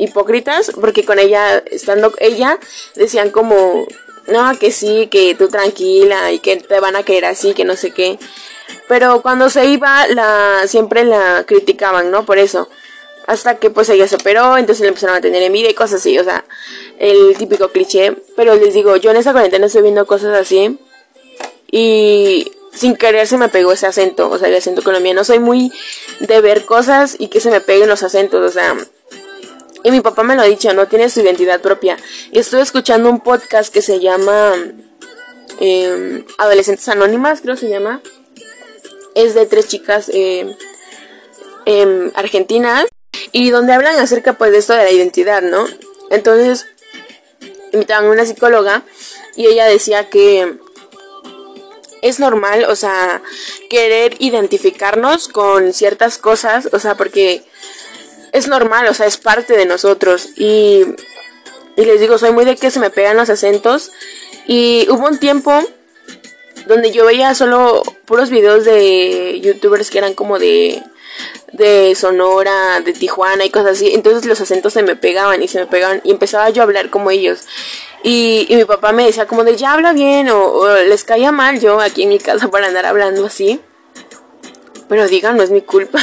hipócritas 0.01 0.71
porque 0.79 1.05
con 1.05 1.19
ella 1.19 1.57
estando 1.71 2.13
ella 2.19 2.59
decían 2.95 3.29
como 3.29 3.85
no 4.27 4.57
que 4.59 4.71
sí 4.71 5.07
que 5.07 5.35
tú 5.35 5.47
tranquila 5.47 6.31
y 6.31 6.39
que 6.39 6.57
te 6.57 6.79
van 6.79 6.95
a 6.95 7.03
querer 7.03 7.25
así 7.25 7.53
que 7.53 7.65
no 7.65 7.75
sé 7.75 7.91
qué 7.91 8.19
pero 8.87 9.21
cuando 9.21 9.49
se 9.49 9.65
iba 9.65 10.07
la 10.07 10.63
siempre 10.67 11.03
la 11.03 11.43
criticaban 11.47 12.11
no 12.11 12.25
por 12.25 12.37
eso 12.37 12.67
hasta 13.27 13.59
que 13.59 13.69
pues 13.69 13.89
ella 13.89 14.07
se 14.07 14.15
operó, 14.15 14.57
entonces 14.57 14.81
le 14.81 14.89
empezaron 14.89 15.15
a 15.15 15.21
tener 15.21 15.41
envidia 15.43 15.69
y 15.69 15.73
cosas 15.73 16.01
así, 16.01 16.17
o 16.17 16.23
sea, 16.23 16.43
el 16.99 17.37
típico 17.37 17.69
cliché. 17.69 18.13
Pero 18.35 18.55
les 18.55 18.73
digo, 18.73 18.97
yo 18.97 19.11
en 19.11 19.17
esa 19.17 19.31
cuarentena 19.31 19.67
estoy 19.67 19.83
viendo 19.83 20.05
cosas 20.05 20.35
así 20.37 20.77
y 21.71 22.51
sin 22.73 22.95
querer 22.95 23.27
se 23.27 23.37
me 23.37 23.49
pegó 23.49 23.71
ese 23.71 23.87
acento, 23.87 24.29
o 24.29 24.37
sea, 24.37 24.47
el 24.47 24.55
acento 24.55 24.81
colombiano. 24.81 25.23
Soy 25.23 25.39
muy 25.39 25.71
de 26.19 26.41
ver 26.41 26.65
cosas 26.65 27.15
y 27.19 27.27
que 27.27 27.39
se 27.39 27.51
me 27.51 27.61
peguen 27.61 27.89
los 27.89 28.03
acentos, 28.03 28.43
o 28.43 28.51
sea. 28.51 28.75
Y 29.83 29.91
mi 29.91 30.01
papá 30.01 30.23
me 30.23 30.35
lo 30.35 30.41
ha 30.41 30.45
dicho, 30.45 30.73
no 30.73 30.87
tiene 30.87 31.09
su 31.09 31.21
identidad 31.21 31.61
propia. 31.61 31.97
Estoy 32.31 32.61
escuchando 32.61 33.09
un 33.09 33.19
podcast 33.19 33.73
que 33.73 33.81
se 33.81 33.99
llama 33.99 34.53
em, 35.59 36.25
Adolescentes 36.37 36.87
Anónimas, 36.87 37.41
creo 37.41 37.55
que 37.55 37.61
se 37.61 37.69
llama. 37.69 38.01
Es 39.15 39.33
de 39.33 39.45
tres 39.45 39.67
chicas 39.67 40.09
eh, 40.13 40.55
argentinas 42.15 42.85
y 43.31 43.49
donde 43.49 43.73
hablan 43.73 43.97
acerca 43.97 44.33
pues 44.33 44.51
de 44.51 44.59
esto 44.59 44.73
de 44.73 44.83
la 44.83 44.91
identidad, 44.91 45.41
¿no? 45.41 45.65
Entonces 46.09 46.67
invitaban 47.73 48.05
a 48.05 48.11
una 48.11 48.25
psicóloga 48.25 48.83
y 49.35 49.47
ella 49.47 49.65
decía 49.65 50.09
que 50.09 50.57
es 52.01 52.19
normal, 52.19 52.65
o 52.67 52.75
sea, 52.75 53.21
querer 53.69 54.15
identificarnos 54.19 55.27
con 55.27 55.73
ciertas 55.73 56.17
cosas, 56.17 56.69
o 56.71 56.79
sea, 56.79 56.95
porque 56.95 57.43
es 58.31 58.47
normal, 58.47 58.87
o 58.87 58.93
sea, 58.93 59.05
es 59.05 59.17
parte 59.17 59.55
de 59.55 59.65
nosotros 59.65 60.29
y, 60.35 60.85
y 61.75 61.85
les 61.85 61.99
digo, 61.99 62.17
soy 62.17 62.31
muy 62.31 62.45
de 62.45 62.55
que 62.55 62.71
se 62.71 62.79
me 62.79 62.89
pegan 62.89 63.17
los 63.17 63.29
acentos 63.29 63.91
y 64.47 64.87
hubo 64.89 65.07
un 65.07 65.19
tiempo 65.19 65.51
donde 66.67 66.91
yo 66.91 67.05
veía 67.05 67.33
solo 67.35 67.83
puros 68.05 68.29
videos 68.29 68.65
de 68.65 69.39
youtubers 69.41 69.89
que 69.89 69.97
eran 69.97 70.13
como 70.13 70.39
de 70.39 70.81
de 71.51 71.95
Sonora, 71.95 72.81
de 72.81 72.93
Tijuana 72.93 73.45
y 73.45 73.49
cosas 73.49 73.73
así. 73.73 73.93
Entonces 73.93 74.25
los 74.25 74.39
acentos 74.41 74.73
se 74.73 74.83
me 74.83 74.95
pegaban 74.95 75.41
y 75.43 75.47
se 75.47 75.59
me 75.59 75.67
pegaban 75.67 76.01
y 76.03 76.11
empezaba 76.11 76.49
yo 76.49 76.61
a 76.61 76.65
hablar 76.65 76.89
como 76.89 77.11
ellos. 77.11 77.41
Y, 78.03 78.47
mi 78.49 78.65
papá 78.65 78.93
me 78.93 79.05
decía 79.05 79.27
como 79.27 79.43
de 79.43 79.55
ya 79.55 79.73
habla 79.73 79.93
bien 79.93 80.29
o, 80.29 80.67
les 80.87 81.03
caía 81.03 81.31
mal 81.31 81.59
yo 81.59 81.79
aquí 81.79 82.03
en 82.03 82.09
mi 82.09 82.19
casa 82.19 82.49
para 82.49 82.67
andar 82.67 82.85
hablando 82.85 83.25
así. 83.25 83.59
Pero 84.87 85.07
digan, 85.07 85.37
no 85.37 85.43
es 85.43 85.51
mi 85.51 85.61
culpa. 85.61 85.99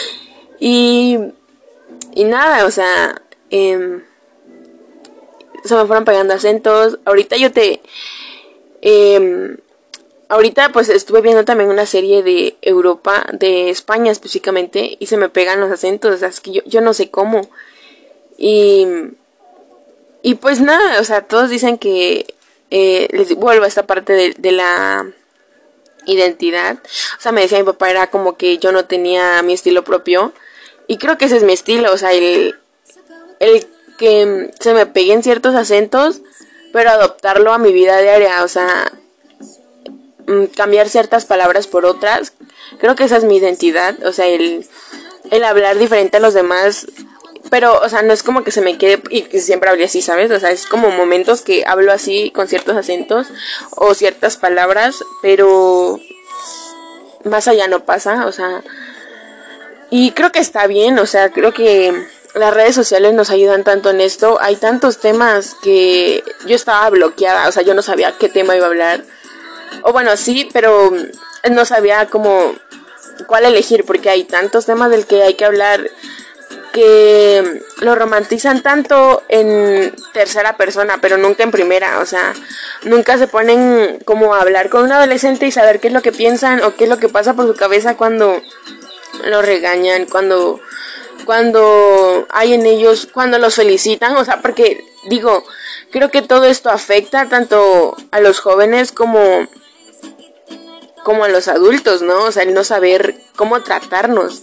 y, 0.60 1.18
y 2.14 2.24
nada, 2.24 2.66
o 2.66 2.70
sea, 2.70 3.20
em, 3.50 4.02
se 5.64 5.74
me 5.74 5.86
fueron 5.86 6.04
pegando 6.04 6.34
acentos. 6.34 6.98
Ahorita 7.04 7.36
yo 7.36 7.52
te... 7.52 7.80
Eh, 8.82 9.56
Ahorita 10.32 10.70
pues 10.72 10.88
estuve 10.88 11.20
viendo 11.20 11.44
también 11.44 11.68
una 11.68 11.84
serie 11.84 12.22
de 12.22 12.56
Europa, 12.62 13.26
de 13.34 13.68
España 13.68 14.10
específicamente, 14.10 14.96
y 14.98 15.04
se 15.04 15.18
me 15.18 15.28
pegan 15.28 15.60
los 15.60 15.70
acentos, 15.70 16.14
o 16.14 16.16
sea, 16.16 16.28
es 16.28 16.40
que 16.40 16.52
yo, 16.52 16.62
yo 16.64 16.80
no 16.80 16.94
sé 16.94 17.10
cómo. 17.10 17.50
Y, 18.38 18.86
y 20.22 20.36
pues 20.36 20.62
nada, 20.62 21.02
o 21.02 21.04
sea, 21.04 21.20
todos 21.20 21.50
dicen 21.50 21.76
que 21.76 22.34
eh, 22.70 23.08
les 23.10 23.34
vuelvo 23.34 23.66
a 23.66 23.68
esta 23.68 23.86
parte 23.86 24.34
de, 24.34 24.52
la 24.52 25.04
identidad. 26.06 26.78
O 27.18 27.20
sea, 27.20 27.30
me 27.30 27.42
decía 27.42 27.58
mi 27.58 27.64
papá 27.64 27.90
era 27.90 28.06
como 28.06 28.38
que 28.38 28.56
yo 28.56 28.72
no 28.72 28.86
tenía 28.86 29.42
mi 29.42 29.52
estilo 29.52 29.84
propio. 29.84 30.32
Y 30.92 30.98
creo 30.98 31.16
que 31.16 31.24
ese 31.24 31.38
es 31.38 31.42
mi 31.42 31.52
estilo, 31.52 31.92
o 31.92 31.96
sea, 31.96 32.12
el, 32.12 32.54
el 33.40 33.66
que 33.96 34.50
se 34.60 34.74
me 34.74 34.86
peguen 34.86 35.22
ciertos 35.22 35.54
acentos, 35.54 36.20
pero 36.72 36.90
adoptarlo 36.90 37.52
a 37.52 37.58
mi 37.58 37.72
vida 37.72 37.98
diaria, 38.00 38.44
o 38.44 38.48
sea, 38.48 38.92
Mm, 40.26 40.46
cambiar 40.56 40.88
ciertas 40.88 41.24
palabras 41.24 41.66
por 41.66 41.84
otras. 41.84 42.32
Creo 42.78 42.94
que 42.94 43.04
esa 43.04 43.16
es 43.16 43.24
mi 43.24 43.36
identidad, 43.36 43.96
o 44.04 44.12
sea, 44.12 44.26
el, 44.26 44.66
el 45.30 45.44
hablar 45.44 45.78
diferente 45.78 46.18
a 46.18 46.20
los 46.20 46.34
demás. 46.34 46.86
Pero, 47.50 47.80
o 47.80 47.88
sea, 47.88 48.02
no 48.02 48.12
es 48.12 48.22
como 48.22 48.44
que 48.44 48.52
se 48.52 48.60
me 48.60 48.78
quede 48.78 49.02
y 49.10 49.22
que 49.22 49.40
siempre 49.40 49.68
hable 49.68 49.84
así, 49.84 50.00
¿sabes? 50.00 50.30
O 50.30 50.38
sea, 50.40 50.52
es 50.52 50.64
como 50.64 50.90
momentos 50.90 51.42
que 51.42 51.64
hablo 51.66 51.92
así 51.92 52.30
con 52.30 52.48
ciertos 52.48 52.76
acentos 52.76 53.28
o 53.76 53.94
ciertas 53.94 54.36
palabras, 54.36 54.96
pero 55.20 56.00
más 57.24 57.48
allá 57.48 57.66
no 57.68 57.84
pasa, 57.84 58.26
o 58.26 58.32
sea, 58.32 58.62
Y 59.94 60.12
creo 60.12 60.32
que 60.32 60.38
está 60.38 60.66
bien, 60.66 60.98
o 60.98 61.04
sea, 61.04 61.28
creo 61.28 61.52
que 61.52 61.92
las 62.34 62.54
redes 62.54 62.74
sociales 62.74 63.12
nos 63.12 63.28
ayudan 63.28 63.62
tanto 63.62 63.90
en 63.90 64.00
esto. 64.00 64.38
Hay 64.40 64.56
tantos 64.56 65.00
temas 65.00 65.54
que 65.62 66.24
yo 66.46 66.56
estaba 66.56 66.88
bloqueada, 66.88 67.46
o 67.46 67.52
sea, 67.52 67.62
yo 67.62 67.74
no 67.74 67.82
sabía 67.82 68.14
qué 68.18 68.30
tema 68.30 68.56
iba 68.56 68.64
a 68.64 68.70
hablar. 68.70 69.04
O 69.82 69.92
bueno, 69.92 70.16
sí, 70.16 70.48
pero 70.50 70.90
no 71.50 71.64
sabía 71.66 72.06
cómo 72.06 72.54
cuál 73.26 73.44
elegir 73.44 73.84
porque 73.84 74.08
hay 74.08 74.24
tantos 74.24 74.64
temas 74.64 74.90
del 74.90 75.04
que 75.04 75.24
hay 75.24 75.34
que 75.34 75.44
hablar 75.44 75.90
que 76.72 77.60
lo 77.82 77.94
romantizan 77.94 78.62
tanto 78.62 79.22
en 79.28 79.94
tercera 80.14 80.56
persona, 80.56 81.00
pero 81.02 81.18
nunca 81.18 81.42
en 81.42 81.50
primera, 81.50 81.98
o 81.98 82.06
sea, 82.06 82.32
nunca 82.84 83.18
se 83.18 83.28
ponen 83.28 83.98
como 84.06 84.34
a 84.34 84.40
hablar 84.40 84.70
con 84.70 84.84
un 84.84 84.92
adolescente 84.92 85.46
y 85.46 85.52
saber 85.52 85.80
qué 85.80 85.88
es 85.88 85.92
lo 85.92 86.00
que 86.00 86.12
piensan 86.12 86.62
o 86.62 86.76
qué 86.76 86.84
es 86.84 86.90
lo 86.90 86.96
que 86.96 87.10
pasa 87.10 87.34
por 87.34 87.46
su 87.46 87.54
cabeza 87.54 87.98
cuando 87.98 88.40
lo 89.24 89.42
regañan, 89.42 90.06
cuando 90.06 90.60
cuando 91.24 92.26
hay 92.30 92.54
en 92.54 92.66
ellos, 92.66 93.08
cuando 93.12 93.38
los 93.38 93.54
felicitan, 93.54 94.16
o 94.16 94.24
sea, 94.24 94.42
porque 94.42 94.84
digo, 95.08 95.44
creo 95.90 96.10
que 96.10 96.22
todo 96.22 96.44
esto 96.44 96.70
afecta 96.70 97.28
tanto 97.28 97.96
a 98.10 98.20
los 98.20 98.40
jóvenes 98.40 98.92
como 98.92 99.46
como 101.04 101.24
a 101.24 101.28
los 101.28 101.48
adultos, 101.48 102.02
¿no? 102.02 102.24
O 102.24 102.32
sea, 102.32 102.44
el 102.44 102.54
no 102.54 102.64
saber 102.64 103.20
cómo 103.36 103.62
tratarnos 103.62 104.42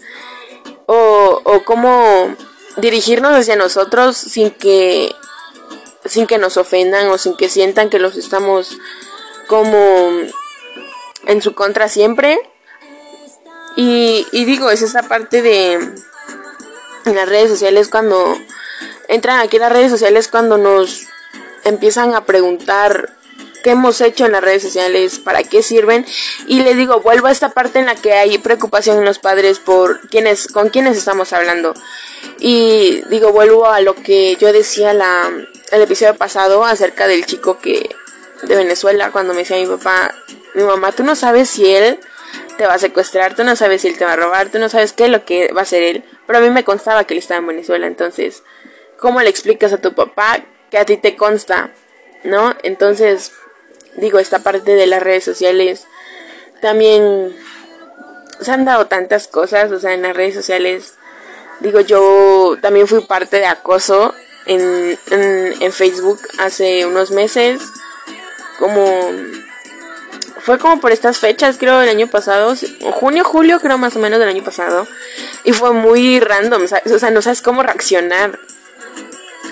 o, 0.86 1.42
o 1.44 1.64
cómo 1.64 2.36
dirigirnos 2.78 3.34
hacia 3.34 3.56
nosotros 3.56 4.18
sin 4.18 4.52
que 4.52 5.16
sin 6.06 6.28
que 6.28 6.38
nos 6.38 6.58
ofendan 6.58 7.08
o 7.10 7.18
sin 7.18 7.36
que 7.36 7.50
sientan 7.50 7.90
que 7.90 8.00
los 8.00 8.16
estamos 8.16 8.78
como 9.48 10.12
en 11.26 11.42
su 11.42 11.54
contra 11.54 11.88
siempre. 11.88 12.40
Y, 13.82 14.28
y 14.34 14.44
digo, 14.44 14.70
es 14.72 14.82
esa 14.82 15.04
parte 15.04 15.42
de 15.42 15.72
en 17.06 17.16
las 17.16 17.30
redes 17.30 17.50
sociales 17.50 17.88
cuando 17.88 18.38
entran 19.08 19.40
aquí 19.40 19.56
en 19.56 19.62
las 19.62 19.72
redes 19.72 19.90
sociales 19.90 20.28
cuando 20.28 20.58
nos 20.58 21.08
empiezan 21.64 22.14
a 22.14 22.26
preguntar 22.26 23.14
qué 23.64 23.70
hemos 23.70 24.02
hecho 24.02 24.26
en 24.26 24.34
las 24.34 24.44
redes 24.44 24.64
sociales, 24.64 25.20
para 25.20 25.44
qué 25.44 25.64
sirven. 25.64 26.06
Y 26.46 26.62
les 26.62 26.76
digo, 26.76 27.00
vuelvo 27.00 27.28
a 27.28 27.32
esta 27.32 27.52
parte 27.52 27.80
en 27.80 27.86
la 27.86 27.96
que 27.96 28.12
hay 28.12 28.38
preocupación 28.38 28.98
en 28.98 29.06
los 29.06 29.18
padres 29.18 29.60
por 29.60 30.02
quiénes, 30.10 30.50
con 30.50 30.68
quiénes 30.68 30.98
estamos 30.98 31.32
hablando. 31.32 31.74
Y 32.38 33.02
digo, 33.10 33.32
vuelvo 33.32 33.68
a 33.68 33.80
lo 33.80 33.96
que 33.96 34.36
yo 34.42 34.52
decía 34.52 34.94
la, 34.94 35.32
el 35.72 35.82
episodio 35.82 36.16
pasado 36.16 36.66
acerca 36.66 37.08
del 37.08 37.26
chico 37.26 37.60
que 37.60 37.96
de 38.44 38.56
Venezuela, 38.58 39.12
cuando 39.12 39.34
me 39.34 39.40
decía 39.40 39.56
mi 39.56 39.68
papá, 39.68 40.14
mi 40.54 40.64
mamá, 40.64 40.92
tú 40.92 41.06
no 41.06 41.16
sabes 41.16 41.50
si 41.50 41.66
él 41.66 41.98
te 42.60 42.68
va 42.68 42.74
a 42.74 42.78
secuestrar, 42.80 43.36
tú 43.36 43.46
no 43.46 43.56
sabes 43.56 43.84
si 43.84 43.88
él 43.88 43.98
te 43.98 44.04
va 44.04 44.12
a 44.12 44.18
robar, 44.18 44.50
tú 44.50 44.60
no 44.60 44.68
sabes 44.68 44.92
qué 44.92 45.06
es 45.06 45.10
lo 45.10 45.24
que 45.24 45.54
va 45.54 45.62
a 45.62 45.64
hacer 45.64 45.82
él. 45.82 46.04
Pero 46.28 46.40
a 46.40 46.42
mí 46.42 46.50
me 46.50 46.66
constaba 46.66 47.06
que 47.06 47.14
él 47.14 47.20
estaba 47.20 47.40
en 47.40 47.48
Venezuela, 47.48 47.88
entonces, 47.88 48.44
¿cómo 48.98 49.22
le 49.22 49.30
explicas 49.30 49.72
a 49.72 49.78
tu 49.78 49.94
papá 49.94 50.42
que 50.70 50.78
a 50.78 50.84
ti 50.84 50.98
te 50.98 51.16
consta? 51.16 51.72
¿No? 52.26 52.54
Entonces, 52.64 53.32
digo, 53.96 54.20
esta 54.20 54.40
parte 54.40 54.76
de 54.76 54.88
las 54.88 55.02
redes 55.02 55.24
sociales 55.24 55.88
también 56.62 57.34
se 58.42 58.52
han 58.52 58.66
dado 58.66 58.88
tantas 58.88 59.28
cosas, 59.28 59.72
o 59.72 59.80
sea, 59.80 59.94
en 59.94 60.02
las 60.02 60.14
redes 60.14 60.36
sociales, 60.36 60.96
digo, 61.62 61.80
yo 61.80 62.58
también 62.62 62.88
fui 62.88 63.00
parte 63.06 63.38
de 63.38 63.46
acoso 63.46 64.14
en, 64.48 65.00
en, 65.12 65.72
Facebook 65.72 66.20
hace 66.40 66.86
unos 66.86 67.12
meses, 67.12 67.62
como 68.58 69.12
fue 70.50 70.58
como 70.58 70.82
por 70.82 70.92
estas 70.92 71.20
fechas, 71.20 71.60
creo, 71.60 71.78
del 71.78 71.90
año 71.90 72.08
pasado, 72.08 72.56
junio, 72.90 73.24
julio, 73.24 73.60
creo 73.60 73.78
más 73.78 73.96
o 73.96 74.00
menos 74.00 74.18
del 74.18 74.30
año 74.30 74.44
pasado, 74.44 74.88
y 75.44 75.54
fue 75.54 75.74
muy 75.74 76.20
random, 76.20 76.64
o 76.64 76.68
sea, 76.68 77.12
no 77.12 77.22
sabes 77.22 77.44
cómo 77.44 77.62
reaccionar. 77.62 78.40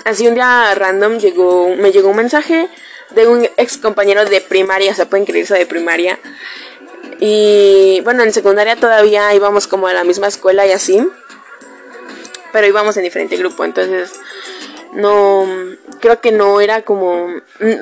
Así 0.04 0.26
un 0.26 0.34
día 0.34 0.74
random 0.74 1.20
llegó, 1.20 1.68
me 1.76 1.92
llegó 1.92 2.08
un 2.08 2.16
mensaje 2.16 2.68
de 3.10 3.28
un 3.28 3.48
ex 3.58 3.78
compañero 3.78 4.24
de 4.24 4.40
primaria, 4.40 4.90
o 4.90 4.94
sea, 4.96 5.08
pueden 5.08 5.24
creerse 5.24 5.54
de 5.54 5.66
primaria. 5.66 6.18
Y 7.20 8.00
bueno, 8.02 8.24
en 8.24 8.32
secundaria 8.32 8.74
todavía 8.74 9.32
íbamos 9.34 9.68
como 9.68 9.86
a 9.86 9.92
la 9.92 10.02
misma 10.02 10.26
escuela 10.26 10.66
y 10.66 10.72
así, 10.72 11.00
pero 12.52 12.66
íbamos 12.66 12.96
en 12.96 13.04
diferente 13.04 13.36
grupo, 13.36 13.64
entonces 13.64 14.14
no 14.92 15.46
creo 16.00 16.20
que 16.20 16.32
no 16.32 16.60
era 16.60 16.82
como 16.82 17.28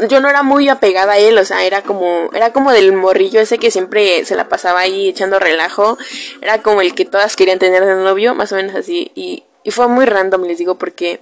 yo 0.09 0.21
no 0.21 0.29
era 0.29 0.42
muy 0.42 0.69
apegada 0.69 1.14
a 1.14 1.19
él, 1.19 1.38
o 1.38 1.45
sea, 1.45 1.64
era 1.64 1.83
como 1.83 2.31
era 2.33 2.53
como 2.53 2.73
del 2.73 2.92
morrillo 2.92 3.40
ese 3.40 3.59
que 3.59 3.71
siempre 3.71 4.25
se 4.25 4.37
la 4.37 4.49
pasaba 4.49 4.81
ahí 4.81 5.09
echando 5.09 5.38
relajo, 5.38 5.99
era 6.42 6.62
como 6.62 6.81
el 6.81 6.95
que 6.95 7.05
todas 7.05 7.37
querían 7.37 7.59
tener 7.59 7.85
de 7.85 7.95
novio, 7.97 8.35
más 8.35 8.53
o 8.53 8.57
menos 8.57 8.75
así 8.75 9.12
y, 9.14 9.45
y 9.62 9.71
fue 9.71 9.88
muy 9.88 10.07
random, 10.07 10.45
les 10.45 10.59
digo, 10.59 10.77
porque 10.77 11.21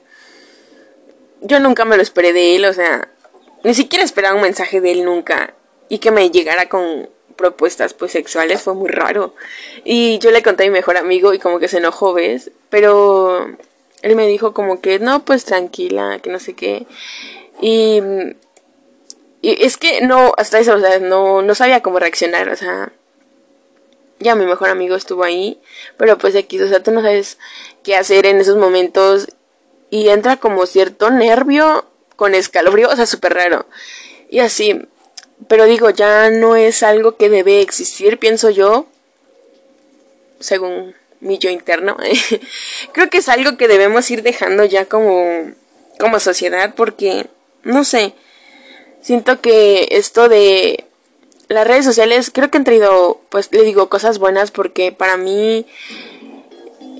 yo 1.44 1.60
nunca 1.60 1.84
me 1.84 1.96
lo 1.96 2.02
esperé 2.02 2.32
de 2.32 2.56
él, 2.56 2.64
o 2.64 2.72
sea, 2.72 3.08
ni 3.64 3.74
siquiera 3.74 4.04
esperaba 4.04 4.36
un 4.36 4.42
mensaje 4.42 4.80
de 4.80 4.92
él 4.92 5.04
nunca. 5.04 5.54
Y 5.88 5.98
que 5.98 6.10
me 6.10 6.30
llegara 6.30 6.68
con 6.68 7.08
propuestas 7.36 7.94
pues 7.94 8.12
sexuales 8.12 8.62
fue 8.62 8.74
muy 8.74 8.88
raro. 8.88 9.34
Y 9.84 10.18
yo 10.18 10.30
le 10.30 10.42
conté 10.42 10.64
a 10.64 10.66
mi 10.66 10.72
mejor 10.72 10.96
amigo 10.96 11.34
y 11.34 11.38
como 11.38 11.58
que 11.58 11.68
se 11.68 11.78
enojó, 11.78 12.14
¿ves? 12.14 12.50
Pero 12.70 13.48
él 14.04 14.16
me 14.16 14.26
dijo 14.26 14.52
como 14.52 14.82
que 14.82 14.98
no, 14.98 15.24
pues 15.24 15.46
tranquila, 15.46 16.18
que 16.22 16.28
no 16.28 16.38
sé 16.38 16.52
qué. 16.52 16.86
Y, 17.62 18.02
y 19.40 19.64
es 19.64 19.78
que 19.78 20.02
no, 20.02 20.34
hasta 20.36 20.58
eso, 20.58 20.74
o 20.74 20.78
sea, 20.78 20.98
no, 20.98 21.40
no 21.40 21.54
sabía 21.54 21.80
cómo 21.80 21.98
reaccionar, 21.98 22.50
o 22.50 22.56
sea, 22.56 22.92
ya 24.20 24.34
mi 24.34 24.44
mejor 24.44 24.68
amigo 24.68 24.94
estuvo 24.94 25.24
ahí, 25.24 25.58
pero 25.96 26.18
pues 26.18 26.36
aquí, 26.36 26.60
o 26.60 26.68
sea, 26.68 26.82
tú 26.82 26.90
no 26.90 27.00
sabes 27.00 27.38
qué 27.82 27.96
hacer 27.96 28.26
en 28.26 28.40
esos 28.42 28.58
momentos 28.58 29.28
y 29.88 30.10
entra 30.10 30.36
como 30.36 30.66
cierto 30.66 31.08
nervio 31.10 31.86
con 32.16 32.34
escalofrío, 32.34 32.90
o 32.90 32.96
sea, 32.96 33.06
súper 33.06 33.32
raro. 33.32 33.66
Y 34.28 34.40
así, 34.40 34.86
pero 35.48 35.64
digo, 35.64 35.88
ya 35.88 36.28
no 36.28 36.56
es 36.56 36.82
algo 36.82 37.16
que 37.16 37.30
debe 37.30 37.62
existir, 37.62 38.18
pienso 38.18 38.50
yo, 38.50 38.86
según 40.40 40.94
mi 41.24 41.38
yo 41.38 41.50
interno. 41.50 41.96
Creo 42.92 43.10
que 43.10 43.18
es 43.18 43.28
algo 43.28 43.56
que 43.56 43.68
debemos 43.68 44.10
ir 44.10 44.22
dejando 44.22 44.64
ya 44.64 44.84
como, 44.86 45.50
como 45.98 46.20
sociedad, 46.20 46.74
porque, 46.76 47.26
no 47.64 47.84
sé, 47.84 48.14
siento 49.00 49.40
que 49.40 49.88
esto 49.90 50.28
de 50.28 50.84
las 51.48 51.66
redes 51.66 51.84
sociales, 51.84 52.30
creo 52.32 52.50
que 52.50 52.56
han 52.56 52.64
traído, 52.64 53.20
pues 53.28 53.50
le 53.52 53.62
digo, 53.62 53.88
cosas 53.88 54.18
buenas, 54.18 54.50
porque 54.50 54.92
para 54.92 55.16
mí 55.16 55.66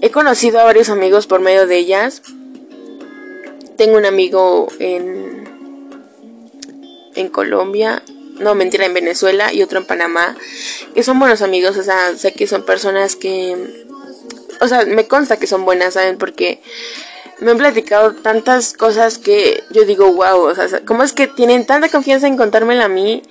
he 0.02 0.10
conocido 0.10 0.60
a 0.60 0.64
varios 0.64 0.90
amigos 0.90 1.26
por 1.26 1.40
medio 1.40 1.66
de 1.66 1.78
ellas 1.78 2.22
tengo 3.76 3.96
un 3.96 4.06
amigo 4.06 4.68
en, 4.78 5.44
en 7.14 7.28
Colombia, 7.28 8.02
no 8.38 8.54
mentira, 8.54 8.86
en 8.86 8.94
Venezuela 8.94 9.52
y 9.52 9.62
otro 9.62 9.78
en 9.78 9.86
Panamá, 9.86 10.36
que 10.94 11.02
son 11.02 11.18
buenos 11.18 11.42
amigos, 11.42 11.76
o 11.76 11.82
sea, 11.82 12.16
sé 12.16 12.32
que 12.32 12.46
son 12.46 12.64
personas 12.64 13.16
que, 13.16 13.83
o 14.64 14.68
sea, 14.68 14.84
me 14.86 15.06
consta 15.06 15.38
que 15.38 15.46
son 15.46 15.64
buenas, 15.64 15.94
¿saben? 15.94 16.18
Porque 16.18 16.60
me 17.40 17.50
han 17.50 17.58
platicado 17.58 18.14
tantas 18.14 18.72
cosas 18.72 19.18
que 19.18 19.62
yo 19.70 19.84
digo, 19.84 20.12
wow, 20.12 20.40
o 20.40 20.54
sea, 20.54 20.84
¿cómo 20.84 21.02
es 21.02 21.12
que 21.12 21.26
tienen 21.26 21.66
tanta 21.66 21.88
confianza 21.88 22.26
en 22.26 22.36
contármela 22.36 22.86
a 22.86 22.88
mí? 22.88 23.22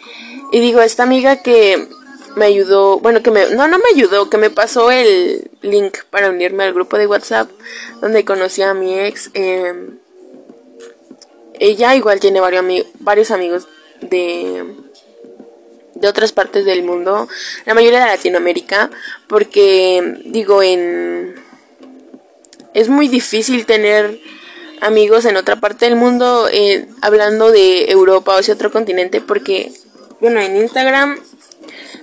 Y 0.52 0.60
digo, 0.60 0.82
esta 0.82 1.04
amiga 1.04 1.38
que 1.38 1.88
me 2.36 2.46
ayudó, 2.46 3.00
bueno, 3.00 3.22
que 3.22 3.32
me, 3.32 3.48
no, 3.52 3.68
no 3.68 3.78
me 3.78 3.86
ayudó, 3.96 4.30
que 4.30 4.38
me 4.38 4.50
pasó 4.50 4.92
el 4.92 5.50
link 5.62 6.00
para 6.10 6.30
unirme 6.30 6.64
al 6.64 6.74
grupo 6.74 6.98
de 6.98 7.08
WhatsApp 7.08 7.50
donde 8.02 8.26
conocí 8.26 8.62
a 8.62 8.74
mi 8.74 9.00
ex. 9.00 9.30
Eh, 9.34 9.74
ella 11.60 11.96
igual 11.96 12.20
tiene 12.20 12.40
varios, 12.40 12.66
varios 13.00 13.32
amigos 13.32 13.68
de, 14.02 14.64
de 16.04 16.10
otras 16.10 16.34
partes 16.34 16.66
del 16.66 16.84
mundo, 16.84 17.30
la 17.66 17.74
mayoría 17.74 18.02
de 18.02 18.08
Latinoamérica, 18.08 18.92
porque 19.28 20.20
digo, 20.26 20.62
en 20.62 21.34
es 22.74 22.90
muy 22.90 23.08
difícil 23.08 23.66
tener 23.66 24.20
amigos 24.82 25.24
en 25.24 25.38
otra 25.38 25.62
parte 25.62 25.86
del 25.86 25.96
mundo, 25.96 26.50
eh, 26.52 26.88
hablando 27.02 27.52
de 27.52 27.90
Europa 27.90 28.36
o 28.36 28.40
ese 28.40 28.52
otro 28.52 28.70
continente, 28.70 29.22
porque, 29.22 29.72
bueno, 30.20 30.42
en 30.42 30.58
Instagram 30.58 31.22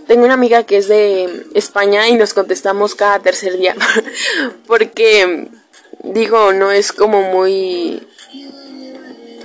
tengo 0.06 0.24
una 0.24 0.34
amiga 0.34 0.62
que 0.62 0.78
es 0.78 0.88
de 0.88 1.44
España 1.52 2.08
y 2.08 2.14
nos 2.14 2.32
contestamos 2.32 2.94
cada 2.94 3.18
tercer 3.18 3.58
día, 3.58 3.76
porque, 4.66 5.48
digo, 6.04 6.54
no 6.54 6.72
es 6.72 6.92
como 6.92 7.20
muy 7.20 8.06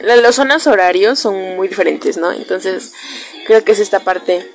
los 0.02 0.36
zonas 0.36 0.68
horarios 0.68 1.20
son 1.20 1.56
muy 1.56 1.68
diferentes, 1.68 2.18
¿no? 2.18 2.32
Entonces, 2.32 2.94
creo 3.46 3.64
que 3.64 3.72
es 3.72 3.80
esta 3.80 4.02
parte. 4.02 4.50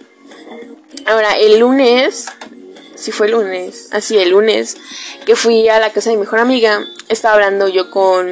Ahora, 1.07 1.39
el 1.39 1.59
lunes, 1.59 2.27
si 2.95 3.13
fue 3.13 3.27
el 3.27 3.33
lunes, 3.33 3.89
así 3.93 4.19
el 4.19 4.31
lunes, 4.31 4.77
que 5.25 5.37
fui 5.37 5.69
a 5.69 5.81
la 5.81 5.93
casa 5.93 6.11
de 6.11 6.17
mi 6.17 6.23
mejor 6.23 6.41
amiga, 6.41 6.85
estaba 7.09 7.35
hablando 7.35 7.69
yo 7.69 7.91
con 7.91 8.29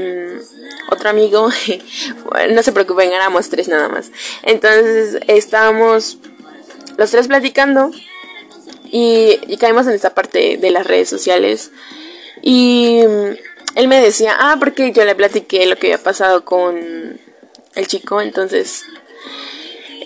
otro 0.91 1.09
amigo, 1.09 1.49
no 2.51 2.63
se 2.63 2.73
preocupen, 2.73 3.13
éramos 3.13 3.49
tres 3.49 3.69
nada 3.69 3.89
más. 3.89 4.11
Entonces, 4.43 5.21
estábamos 5.27 6.19
los 6.97 7.11
tres 7.11 7.29
platicando 7.29 7.91
y, 8.91 9.39
y 9.47 9.57
caímos 9.57 9.87
en 9.87 9.95
esta 9.95 10.15
parte 10.15 10.57
de 10.57 10.71
las 10.71 10.87
redes 10.87 11.09
sociales 11.09 11.71
Y 12.43 13.01
él 13.75 13.89
me 13.89 14.01
decía, 14.01 14.37
ah, 14.39 14.57
porque 14.59 14.93
yo 14.93 15.05
le 15.05 15.15
platiqué 15.15 15.67
lo 15.67 15.77
que 15.77 15.93
había 15.93 16.03
pasado 16.03 16.45
con 16.45 17.21
el 17.75 17.87
chico, 17.87 18.21
entonces 18.21 18.85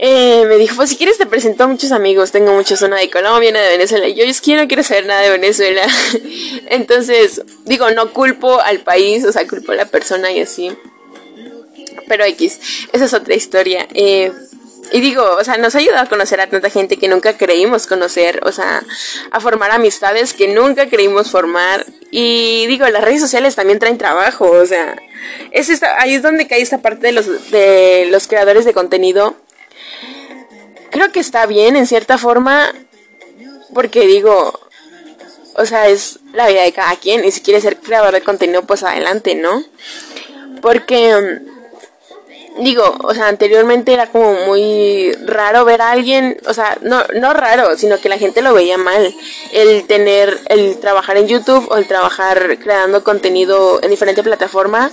eh, 0.04 0.44
me 0.48 0.56
dijo, 0.56 0.74
pues 0.74 0.90
si 0.90 0.96
quieres 0.96 1.16
te 1.16 1.26
presento 1.26 1.62
a 1.62 1.68
muchos 1.68 1.92
amigos, 1.92 2.32
tengo 2.32 2.52
muchos, 2.52 2.82
una 2.82 2.96
de 2.96 3.08
Colombia, 3.08 3.50
una 3.50 3.60
de 3.60 3.68
Venezuela, 3.68 4.08
y 4.08 4.14
yo 4.14 4.24
es 4.24 4.40
que 4.40 4.56
no 4.56 4.66
quiero 4.66 4.82
saber 4.82 5.06
nada 5.06 5.20
de 5.20 5.30
Venezuela. 5.30 5.86
entonces, 6.70 7.40
digo, 7.66 7.88
no 7.92 8.12
culpo 8.12 8.60
al 8.60 8.80
país, 8.80 9.24
o 9.24 9.30
sea, 9.30 9.46
culpo 9.46 9.70
a 9.70 9.76
la 9.76 9.84
persona 9.84 10.32
y 10.32 10.40
así. 10.40 10.76
Pero 12.08 12.24
X, 12.24 12.88
esa 12.92 13.04
es 13.04 13.14
otra 13.14 13.36
historia. 13.36 13.86
Eh, 13.94 14.32
y 14.90 15.00
digo, 15.00 15.24
o 15.38 15.44
sea, 15.44 15.56
nos 15.56 15.76
ha 15.76 15.78
ayudado 15.78 16.02
a 16.02 16.08
conocer 16.08 16.40
a 16.40 16.48
tanta 16.48 16.68
gente 16.68 16.96
que 16.96 17.06
nunca 17.06 17.36
creímos 17.36 17.86
conocer, 17.86 18.40
o 18.42 18.50
sea, 18.50 18.82
a 19.30 19.38
formar 19.38 19.70
amistades 19.70 20.34
que 20.34 20.48
nunca 20.48 20.88
creímos 20.88 21.30
formar. 21.30 21.86
Y 22.10 22.66
digo, 22.66 22.88
las 22.88 23.04
redes 23.04 23.20
sociales 23.20 23.54
también 23.54 23.78
traen 23.78 23.98
trabajo, 23.98 24.50
o 24.50 24.66
sea, 24.66 24.96
es 25.52 25.68
esta, 25.68 26.02
ahí 26.02 26.14
es 26.14 26.22
donde 26.22 26.48
cae 26.48 26.60
esta 26.60 26.78
parte 26.78 27.06
de 27.06 27.12
los, 27.12 27.52
de 27.52 28.08
los 28.10 28.26
creadores 28.26 28.64
de 28.64 28.72
contenido. 28.72 29.36
Creo 31.02 31.10
que 31.10 31.18
está 31.18 31.46
bien 31.46 31.74
en 31.74 31.88
cierta 31.88 32.16
forma, 32.16 32.72
porque 33.74 34.06
digo, 34.06 34.60
o 35.56 35.66
sea, 35.66 35.88
es 35.88 36.20
la 36.32 36.46
vida 36.46 36.62
de 36.62 36.72
cada 36.72 36.94
quien, 36.94 37.24
y 37.24 37.32
si 37.32 37.40
quieres 37.40 37.64
ser 37.64 37.78
creador 37.78 38.14
de 38.14 38.22
contenido, 38.22 38.62
pues 38.62 38.84
adelante, 38.84 39.34
¿no? 39.34 39.64
Porque 40.60 41.40
digo, 42.60 42.96
o 43.02 43.12
sea, 43.14 43.26
anteriormente 43.26 43.92
era 43.92 44.06
como 44.06 44.32
muy 44.46 45.10
raro 45.24 45.64
ver 45.64 45.82
a 45.82 45.90
alguien, 45.90 46.38
o 46.46 46.54
sea, 46.54 46.78
no, 46.82 47.02
no 47.16 47.32
raro, 47.32 47.76
sino 47.76 47.98
que 47.98 48.08
la 48.08 48.18
gente 48.18 48.40
lo 48.40 48.54
veía 48.54 48.78
mal, 48.78 49.12
el 49.50 49.84
tener, 49.88 50.38
el 50.50 50.78
trabajar 50.78 51.16
en 51.16 51.26
YouTube 51.26 51.66
o 51.68 51.78
el 51.78 51.88
trabajar 51.88 52.58
creando 52.60 53.02
contenido 53.02 53.82
en 53.82 53.90
diferente 53.90 54.22
plataforma, 54.22 54.92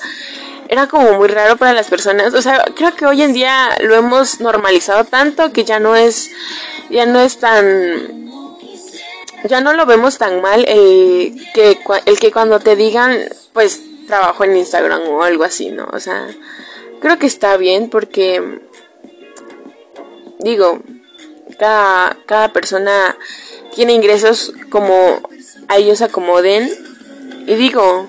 era 0.69 0.87
como 0.87 1.13
muy 1.13 1.27
raro 1.27 1.57
para 1.57 1.73
las 1.73 1.87
personas, 1.87 2.33
o 2.35 2.41
sea, 2.43 2.63
creo 2.75 2.95
que 2.95 3.07
hoy 3.07 3.23
en 3.23 3.33
día 3.33 3.75
lo 3.81 3.95
hemos 3.95 4.39
normalizado 4.39 5.03
tanto 5.03 5.51
que 5.51 5.65
ya 5.65 5.79
no 5.79 5.95
es, 5.95 6.29
ya 6.91 7.07
no 7.07 7.19
es 7.19 7.39
tan, 7.39 8.29
ya 9.45 9.61
no 9.61 9.73
lo 9.73 9.87
vemos 9.87 10.19
tan 10.19 10.41
mal 10.41 10.63
el 10.67 11.35
que, 11.55 11.79
el 12.05 12.19
que 12.19 12.31
cuando 12.31 12.59
te 12.59 12.75
digan, 12.75 13.17
pues, 13.51 13.81
trabajo 14.05 14.43
en 14.43 14.57
Instagram 14.57 15.01
o 15.09 15.23
algo 15.23 15.43
así, 15.43 15.71
¿no? 15.71 15.87
O 15.91 15.99
sea, 15.99 16.27
creo 16.99 17.17
que 17.17 17.25
está 17.25 17.57
bien 17.57 17.89
porque, 17.89 18.61
digo, 20.37 20.81
cada, 21.57 22.15
cada 22.27 22.53
persona 22.53 23.17
tiene 23.73 23.93
ingresos 23.93 24.53
como 24.69 25.21
a 25.67 25.77
ellos 25.77 26.01
acomoden. 26.01 26.69
Y 27.47 27.55
digo, 27.55 28.07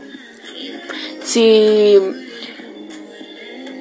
si, 1.22 1.98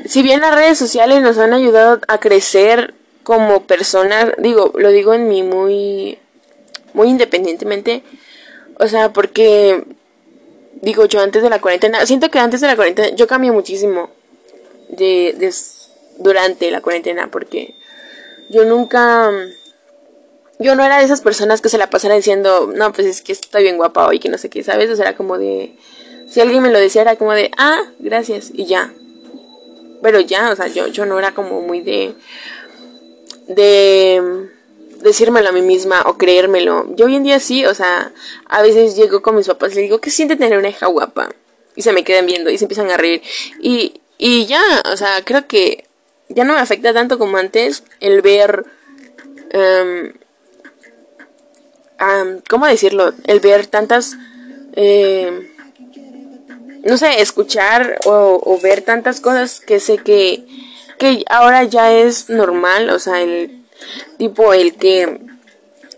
si 0.09 0.23
bien 0.23 0.41
las 0.41 0.55
redes 0.55 0.79
sociales 0.79 1.21
nos 1.21 1.37
han 1.37 1.53
ayudado 1.53 2.01
a 2.07 2.19
crecer 2.19 2.95
como 3.21 3.67
personas, 3.67 4.31
digo, 4.39 4.73
lo 4.75 4.89
digo 4.89 5.13
en 5.13 5.27
mí 5.27 5.43
muy, 5.43 6.17
muy 6.93 7.09
independientemente, 7.09 8.01
o 8.79 8.87
sea, 8.87 9.13
porque, 9.13 9.83
digo, 10.81 11.05
yo 11.05 11.21
antes 11.21 11.43
de 11.43 11.51
la 11.51 11.61
cuarentena, 11.61 12.03
siento 12.07 12.31
que 12.31 12.39
antes 12.39 12.59
de 12.59 12.65
la 12.65 12.75
cuarentena 12.75 13.09
yo 13.09 13.27
cambié 13.27 13.51
muchísimo 13.51 14.09
de, 14.89 15.53
durante 16.17 16.71
la 16.71 16.81
cuarentena 16.81 17.29
porque 17.29 17.75
yo 18.49 18.65
nunca 18.65 19.29
yo 20.57 20.73
no 20.73 20.83
era 20.83 20.97
de 20.97 21.05
esas 21.05 21.21
personas 21.21 21.61
que 21.61 21.69
se 21.69 21.77
la 21.77 21.91
pasaran 21.91 22.17
diciendo, 22.17 22.71
no, 22.75 22.91
pues 22.93 23.05
es 23.05 23.21
que 23.21 23.33
estoy 23.33 23.61
bien 23.61 23.77
guapa 23.77 24.07
hoy, 24.07 24.17
que 24.17 24.29
no 24.29 24.39
sé 24.39 24.49
qué, 24.49 24.63
¿sabes? 24.63 24.89
O 24.89 24.95
sea, 24.95 25.09
era 25.09 25.15
como 25.15 25.37
de, 25.37 25.77
si 26.27 26.41
alguien 26.41 26.63
me 26.63 26.71
lo 26.71 26.79
decía, 26.79 27.03
era 27.03 27.15
como 27.15 27.33
de, 27.33 27.51
ah, 27.59 27.83
gracias, 27.99 28.49
y 28.51 28.65
ya. 28.65 28.91
Pero 30.01 30.19
ya, 30.19 30.51
o 30.51 30.55
sea, 30.55 30.67
yo, 30.67 30.87
yo 30.87 31.05
no 31.05 31.19
era 31.19 31.33
como 31.33 31.61
muy 31.61 31.81
de, 31.81 32.13
de 33.47 34.49
decírmelo 35.01 35.49
a 35.49 35.51
mí 35.51 35.61
misma 35.61 36.03
o 36.05 36.17
creérmelo. 36.17 36.87
Yo 36.95 37.05
hoy 37.05 37.15
en 37.15 37.23
día 37.23 37.39
sí, 37.39 37.65
o 37.65 37.73
sea, 37.73 38.11
a 38.47 38.61
veces 38.61 38.95
llego 38.95 39.21
con 39.21 39.35
mis 39.35 39.47
papás 39.47 39.71
y 39.71 39.75
les 39.75 39.83
digo, 39.83 39.99
¿qué 39.99 40.09
siente 40.09 40.35
tener 40.35 40.57
una 40.57 40.69
hija 40.69 40.87
guapa? 40.87 41.29
Y 41.75 41.81
se 41.81 41.91
me 41.93 42.03
quedan 42.03 42.25
viendo 42.25 42.49
y 42.49 42.57
se 42.57 42.65
empiezan 42.65 42.89
a 42.91 42.97
reír. 42.97 43.21
Y, 43.61 44.01
y 44.17 44.45
ya, 44.45 44.61
o 44.91 44.97
sea, 44.97 45.23
creo 45.23 45.47
que 45.47 45.85
ya 46.29 46.43
no 46.43 46.53
me 46.53 46.59
afecta 46.59 46.93
tanto 46.93 47.17
como 47.17 47.37
antes 47.37 47.83
el 47.99 48.21
ver... 48.21 48.65
Um, 49.53 50.13
¿Cómo 52.49 52.65
decirlo? 52.65 53.13
El 53.25 53.41
ver 53.41 53.67
tantas... 53.67 54.15
Eh, 54.73 55.51
no 56.83 56.97
sé, 56.97 57.21
escuchar 57.21 57.99
o, 58.05 58.59
ver 58.61 58.81
tantas 58.81 59.21
cosas 59.21 59.59
que 59.59 59.79
sé 59.79 59.97
que, 59.97 60.43
que 60.97 61.23
ahora 61.29 61.63
ya 61.63 61.93
es 61.93 62.29
normal, 62.29 62.89
o 62.89 62.99
sea, 62.99 63.21
el 63.21 63.63
tipo 64.17 64.53
el 64.53 64.75
que 64.75 65.19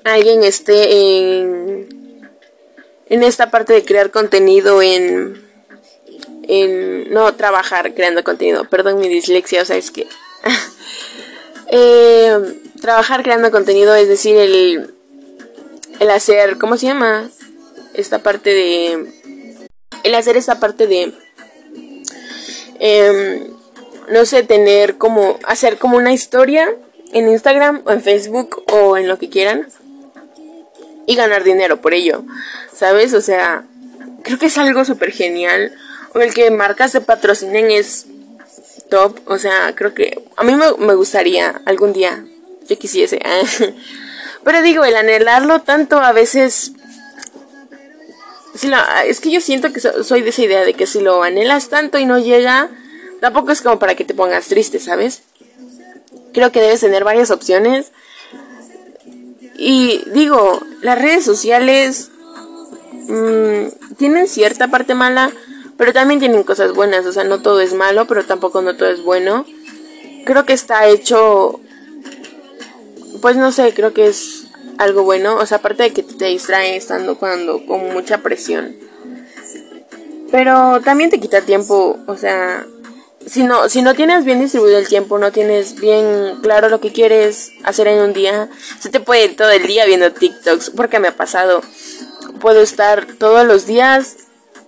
alguien 0.04 0.44
esté 0.44 1.40
en, 1.40 2.30
en 3.10 3.24
esta 3.24 3.52
parte 3.52 3.74
de 3.74 3.84
crear 3.84 4.12
contenido 4.12 4.82
en 4.82 5.52
en 6.52 7.12
no 7.14 7.34
trabajar 7.36 7.94
creando 7.94 8.24
contenido. 8.24 8.66
Perdón 8.66 9.00
mi 9.00 9.08
dislexia, 9.08 9.62
o 9.62 9.66
sea, 9.66 9.78
es 9.78 9.92
que... 9.92 10.08
eh, 11.72 12.38
trabajar 12.82 13.24
creando 13.24 13.52
contenido, 13.52 13.96
es 13.96 14.08
decir, 14.08 14.36
el, 14.36 14.94
el 16.00 16.10
hacer, 16.10 16.58
¿cómo 16.58 16.78
se 16.78 16.88
llama? 16.88 17.30
Esta 17.94 18.20
parte 18.20 18.50
de... 18.50 19.14
El 20.04 20.16
hacer 20.16 20.38
esta 20.38 20.60
parte 20.60 20.88
de... 20.88 21.14
Eh, 22.80 23.52
no 24.10 24.26
sé, 24.26 24.44
tener 24.44 24.98
como... 24.98 25.40
Hacer 25.46 25.78
como 25.78 25.98
una 25.98 26.14
historia 26.14 26.74
en 27.14 27.30
Instagram 27.30 27.82
o 27.86 27.92
en 27.92 28.02
Facebook 28.02 28.64
o 28.72 28.98
en 28.98 29.08
lo 29.08 29.18
que 29.18 29.30
quieran. 29.30 29.68
Y 31.06 31.16
ganar 31.16 31.44
dinero 31.44 31.82
por 31.82 31.94
ello. 31.94 32.24
¿Sabes? 32.74 33.14
O 33.14 33.22
sea, 33.22 33.66
creo 34.24 34.38
que 34.38 34.48
es 34.48 34.58
algo 34.58 34.86
súper 34.86 35.12
genial 35.12 35.74
o 36.14 36.20
el 36.20 36.34
que 36.34 36.52
marcas 36.52 36.92
se 36.92 37.02
patrocinen 37.02 37.72
es 37.72 38.06
top. 38.90 39.20
O 39.26 39.38
sea, 39.38 39.74
creo 39.76 39.94
que 39.94 40.24
a 40.36 40.44
mí 40.44 40.54
me, 40.56 40.94
gustaría 40.96 41.62
algún 41.66 41.94
día, 41.94 42.26
yo 42.68 42.78
quisiese. 42.78 43.20
Pero 44.44 44.62
digo, 44.62 44.84
el 44.84 44.96
anhelarlo 44.96 45.62
tanto 45.62 46.00
a 46.00 46.12
veces... 46.12 46.74
Si 48.54 48.70
es 49.06 49.20
que 49.22 49.32
yo 49.32 49.40
siento 49.40 49.72
que 49.72 49.80
soy 49.80 50.22
de 50.22 50.30
esa 50.30 50.42
idea 50.42 50.66
de 50.66 50.74
que 50.74 50.86
si 50.86 51.00
lo 51.00 51.24
anhelas 51.24 51.70
tanto 51.70 51.98
y 51.98 52.06
no 52.06 52.20
llega, 52.20 52.70
tampoco 53.22 53.52
es 53.52 53.62
como 53.62 53.80
para 53.80 53.96
que 53.96 54.04
te 54.04 54.14
pongas 54.14 54.48
triste, 54.48 54.80
¿sabes? 54.80 55.22
Creo 56.34 56.52
que 56.52 56.62
debes 56.62 56.82
tener 56.82 57.04
varias 57.04 57.32
opciones. 57.32 57.92
Y 59.56 60.04
digo, 60.08 60.60
las 60.82 61.00
redes 61.00 61.24
sociales 61.24 62.10
mmm, 63.08 63.68
tienen 63.98 64.28
cierta 64.28 64.68
parte 64.68 64.96
mala, 64.96 65.32
pero 65.78 65.94
también 65.94 66.20
tienen 66.20 66.44
cosas 66.44 66.74
buenas, 66.74 67.06
o 67.06 67.14
sea, 67.14 67.24
no 67.24 67.42
todo 67.42 67.62
es 67.62 67.74
malo, 67.74 68.06
pero 68.06 68.26
tampoco 68.26 68.62
no 68.62 68.76
todo 68.76 68.90
es 68.90 69.04
bueno. 69.04 69.46
Creo 70.26 70.46
que 70.46 70.54
está 70.54 70.88
hecho, 70.88 71.60
pues 73.22 73.38
no 73.38 73.52
sé, 73.52 73.74
creo 73.74 73.94
que 73.94 74.08
es 74.08 74.41
algo 74.78 75.04
bueno, 75.04 75.36
o 75.36 75.46
sea, 75.46 75.58
aparte 75.58 75.84
de 75.84 75.94
que 75.94 76.04
te 76.04 76.26
distrae 76.26 76.76
estando 76.76 77.18
cuando 77.18 77.66
con 77.66 77.94
mucha 77.94 78.20
presión. 78.20 78.76
Pero 80.32 80.82
también 80.82 81.10
te 81.10 81.20
quita 81.20 81.42
tiempo, 81.42 82.00
o 82.08 82.18
sea, 82.18 82.66
si 83.26 83.44
no, 83.44 83.70
si 83.70 83.82
no 83.82 83.94
tienes 83.94 84.24
bien 84.24 84.40
distribuido 84.40 84.78
el 84.78 84.88
tiempo, 84.88 85.18
no 85.18 85.32
tienes 85.32 85.76
bien 85.76 86.38
claro 86.42 86.70
lo 86.70 86.80
que 86.80 86.94
quieres 86.94 87.52
hacer 87.64 87.88
en 87.88 88.00
un 88.00 88.14
día, 88.14 88.50
se 88.80 88.90
te 88.90 89.00
puede 89.00 89.26
ir 89.26 89.36
todo 89.36 89.52
el 89.52 89.68
día 89.68 89.86
viendo 89.86 90.12
TikToks, 90.12 90.72
porque 90.72 91.00
me 91.00 91.10
ha 91.10 91.16
pasado. 91.16 91.62
Puedo 92.40 92.62
estar 92.62 93.06
todos 93.20 93.46
los 93.46 93.68
días 93.68 94.18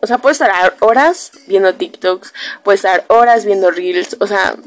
o 0.03 0.05
sea, 0.05 0.17
puedo 0.17 0.33
estar 0.33 0.75
horas 0.81 1.31
viendo 1.47 1.75
TikToks, 1.75 2.33
puedo 2.61 2.75
estar 2.75 3.05
horas 3.07 3.45
viendo 3.45 3.71
Reels, 3.71 4.17
o 4.19 4.27
sea, 4.27 4.57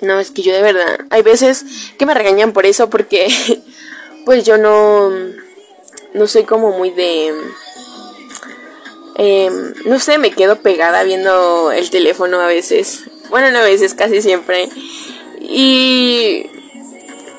no, 0.00 0.20
es 0.20 0.30
que 0.30 0.42
yo 0.42 0.52
de 0.52 0.62
verdad, 0.62 1.00
hay 1.10 1.22
veces 1.22 1.64
que 1.98 2.06
me 2.06 2.14
regañan 2.14 2.52
por 2.52 2.64
eso 2.64 2.88
porque 2.88 3.26
pues 4.28 4.44
yo 4.44 4.58
no, 4.58 5.08
no 6.12 6.26
soy 6.26 6.44
como 6.44 6.70
muy 6.72 6.90
de... 6.90 7.28
Em, 9.14 9.72
no 9.86 9.98
sé, 9.98 10.18
me 10.18 10.32
quedo 10.32 10.56
pegada 10.56 11.02
viendo 11.02 11.72
el 11.72 11.88
teléfono 11.88 12.38
a 12.38 12.46
veces. 12.46 13.04
Bueno, 13.30 13.50
no 13.50 13.60
a 13.60 13.62
veces, 13.62 13.94
casi 13.94 14.20
siempre. 14.20 14.68
Y, 15.40 16.44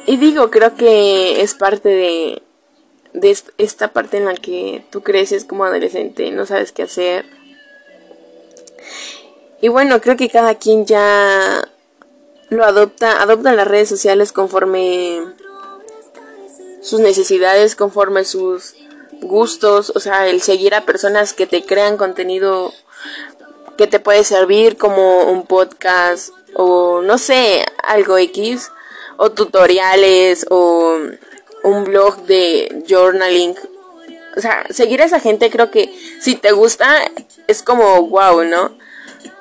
y 0.07 0.17
digo, 0.17 0.49
creo 0.49 0.73
que 0.73 1.43
es 1.43 1.53
parte 1.53 1.89
de, 1.89 2.41
de 3.13 3.37
esta 3.59 3.89
parte 3.93 4.17
en 4.17 4.25
la 4.25 4.33
que 4.33 4.83
tú 4.89 5.03
creces 5.03 5.45
como 5.45 5.65
adolescente, 5.65 6.31
no 6.31 6.47
sabes 6.47 6.71
qué 6.71 6.81
hacer. 6.81 7.23
Y 9.61 9.67
bueno, 9.67 10.01
creo 10.01 10.17
que 10.17 10.27
cada 10.27 10.55
quien 10.55 10.87
ya 10.87 11.69
lo 12.49 12.65
adopta, 12.65 13.21
adopta 13.21 13.53
las 13.53 13.67
redes 13.67 13.89
sociales 13.89 14.31
conforme 14.31 15.35
sus 16.81 16.99
necesidades, 16.99 17.75
conforme 17.75 18.25
sus 18.25 18.75
gustos, 19.21 19.91
o 19.95 19.99
sea, 19.99 20.27
el 20.27 20.41
seguir 20.41 20.73
a 20.73 20.85
personas 20.85 21.33
que 21.33 21.45
te 21.45 21.63
crean 21.63 21.97
contenido 21.97 22.73
que 23.77 23.87
te 23.87 23.99
puede 23.99 24.23
servir 24.23 24.77
como 24.77 25.23
un 25.23 25.45
podcast 25.45 26.29
o 26.53 27.01
no 27.01 27.17
sé, 27.17 27.65
algo 27.83 28.17
X, 28.17 28.71
o 29.17 29.31
tutoriales 29.31 30.45
o 30.49 30.97
un 31.63 31.83
blog 31.83 32.23
de 32.23 32.83
journaling. 32.87 33.55
O 34.37 34.41
sea, 34.41 34.65
seguir 34.69 35.01
a 35.01 35.05
esa 35.05 35.19
gente 35.19 35.49
creo 35.49 35.71
que 35.71 35.93
si 36.21 36.35
te 36.35 36.51
gusta 36.51 36.99
es 37.47 37.61
como 37.61 38.07
wow, 38.07 38.43
¿no? 38.43 38.77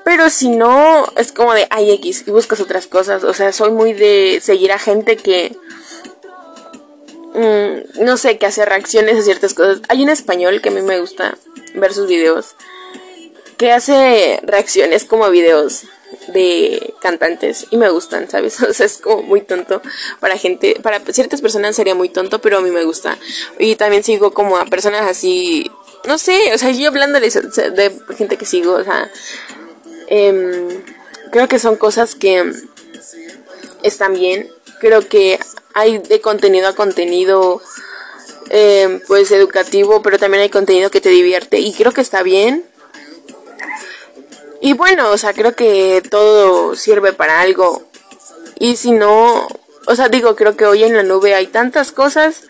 Pero 0.04 0.30
si 0.30 0.48
no, 0.48 1.06
es 1.16 1.32
como 1.32 1.52
de 1.52 1.66
ay 1.70 1.92
X 1.92 2.24
y 2.26 2.30
buscas 2.30 2.60
otras 2.60 2.86
cosas. 2.86 3.24
O 3.24 3.34
sea, 3.34 3.52
soy 3.52 3.70
muy 3.70 3.92
de 3.92 4.40
seguir 4.42 4.72
a 4.72 4.78
gente 4.78 5.16
que 5.16 5.56
mm, 7.38 8.04
no 8.04 8.16
sé, 8.16 8.38
que 8.38 8.46
hace 8.46 8.64
reacciones 8.64 9.16
a 9.18 9.22
ciertas 9.22 9.54
cosas. 9.54 9.80
Hay 9.88 10.02
un 10.02 10.08
español 10.08 10.60
que 10.60 10.68
a 10.68 10.72
mí 10.72 10.82
me 10.82 11.00
gusta 11.00 11.36
ver 11.74 11.92
sus 11.94 12.08
videos 12.08 12.54
que 13.56 13.72
hace 13.72 14.40
reacciones 14.44 15.04
como 15.04 15.28
videos 15.30 15.82
de 16.28 16.94
cantantes 17.00 17.66
y 17.70 17.76
me 17.76 17.90
gustan, 17.90 18.30
¿sabes? 18.30 18.60
O 18.68 18.72
sea, 18.72 18.86
es 18.86 18.98
como 18.98 19.22
muy 19.22 19.40
tonto 19.42 19.82
para 20.20 20.38
gente, 20.38 20.78
para 20.82 21.00
ciertas 21.12 21.42
personas 21.42 21.76
sería 21.76 21.94
muy 21.94 22.08
tonto, 22.08 22.40
pero 22.40 22.58
a 22.58 22.60
mí 22.60 22.70
me 22.70 22.84
gusta. 22.84 23.18
Y 23.58 23.76
también 23.76 24.04
sigo 24.04 24.32
como 24.32 24.56
a 24.56 24.66
personas 24.66 25.02
así, 25.02 25.70
no 26.06 26.18
sé, 26.18 26.54
o 26.54 26.58
sea, 26.58 26.70
yo 26.70 26.88
hablando 26.88 27.20
de, 27.20 27.30
gente 28.16 28.36
que 28.36 28.46
sigo, 28.46 28.74
o 28.74 28.84
sea, 28.84 29.10
em, 30.06 30.82
creo 31.32 31.48
que 31.48 31.58
son 31.58 31.76
cosas 31.76 32.14
que 32.14 32.52
están 33.82 34.14
bien. 34.14 34.48
Creo 34.80 35.08
que 35.08 35.40
hay 35.78 35.98
de 35.98 36.20
contenido 36.20 36.68
a 36.68 36.74
contenido, 36.74 37.60
em, 38.50 39.00
pues 39.06 39.30
educativo, 39.30 40.02
pero 40.02 40.18
también 40.18 40.42
hay 40.42 40.50
contenido 40.50 40.90
que 40.90 41.00
te 41.00 41.10
divierte 41.10 41.58
y 41.58 41.72
creo 41.74 41.92
que 41.92 42.00
está 42.00 42.22
bien 42.22 42.64
y 44.60 44.72
bueno, 44.72 45.10
o 45.10 45.18
sea, 45.18 45.32
creo 45.32 45.54
que 45.54 46.02
todo 46.10 46.74
sirve 46.74 47.12
para 47.12 47.40
algo. 47.40 47.84
Y 48.58 48.76
si 48.76 48.92
no, 48.92 49.46
o 49.86 49.94
sea, 49.94 50.08
digo, 50.08 50.34
creo 50.34 50.56
que 50.56 50.66
hoy 50.66 50.82
en 50.82 50.96
la 50.96 51.04
nube 51.04 51.34
hay 51.34 51.46
tantas 51.46 51.92
cosas 51.92 52.42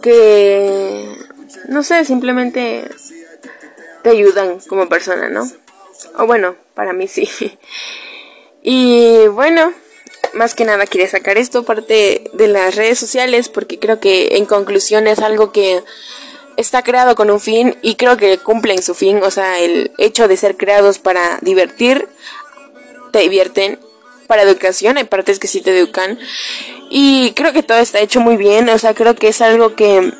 que, 0.00 1.16
no 1.68 1.82
sé, 1.82 2.04
simplemente 2.04 2.88
te 4.02 4.10
ayudan 4.10 4.58
como 4.60 4.88
persona, 4.88 5.28
¿no? 5.28 5.46
O 6.16 6.26
bueno, 6.26 6.56
para 6.74 6.92
mí 6.92 7.08
sí. 7.08 7.28
Y 8.60 9.28
bueno, 9.28 9.72
más 10.34 10.54
que 10.54 10.64
nada 10.64 10.86
quería 10.86 11.08
sacar 11.08 11.38
esto 11.38 11.64
parte 11.64 12.30
de 12.32 12.48
las 12.48 12.74
redes 12.76 12.98
sociales 12.98 13.48
porque 13.48 13.78
creo 13.78 14.00
que 14.00 14.36
en 14.36 14.46
conclusión 14.46 15.06
es 15.06 15.20
algo 15.20 15.52
que 15.52 15.82
está 16.56 16.82
creado 16.82 17.14
con 17.14 17.30
un 17.30 17.40
fin 17.40 17.76
y 17.82 17.94
creo 17.94 18.16
que 18.16 18.38
cumplen 18.38 18.82
su 18.82 18.94
fin, 18.94 19.22
o 19.22 19.30
sea, 19.30 19.60
el 19.60 19.92
hecho 19.98 20.26
de 20.26 20.36
ser 20.36 20.56
creados 20.56 20.98
para 20.98 21.38
divertir, 21.40 22.08
te 23.12 23.20
divierten, 23.20 23.78
para 24.26 24.42
educación, 24.42 24.98
hay 24.98 25.04
partes 25.04 25.38
que 25.38 25.48
sí 25.48 25.60
te 25.60 25.76
educan. 25.76 26.18
Y 26.90 27.32
creo 27.32 27.52
que 27.52 27.62
todo 27.62 27.78
está 27.78 28.00
hecho 28.00 28.20
muy 28.20 28.36
bien, 28.36 28.68
o 28.68 28.78
sea, 28.78 28.94
creo 28.94 29.14
que 29.14 29.28
es 29.28 29.40
algo 29.40 29.74
que 29.74 30.12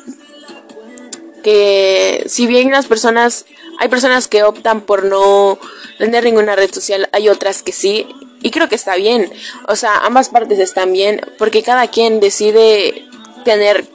que 1.43 2.23
si 2.27 2.47
bien 2.47 2.71
las 2.71 2.87
personas 2.87 3.45
hay 3.79 3.87
personas 3.87 4.27
que 4.27 4.43
optan 4.43 4.81
por 4.81 5.05
no 5.05 5.57
tener 5.97 6.25
ninguna 6.25 6.55
red 6.55 6.71
social, 6.71 7.07
hay 7.13 7.29
otras 7.29 7.63
que 7.63 7.71
sí 7.71 8.07
y 8.41 8.51
creo 8.51 8.69
que 8.69 8.75
está 8.75 8.95
bien, 8.95 9.31
o 9.67 9.75
sea, 9.75 9.97
ambas 9.97 10.29
partes 10.29 10.59
están 10.59 10.93
bien 10.93 11.21
porque 11.37 11.63
cada 11.63 11.87
quien 11.87 12.19
decide 12.19 13.05
tener 13.43 13.85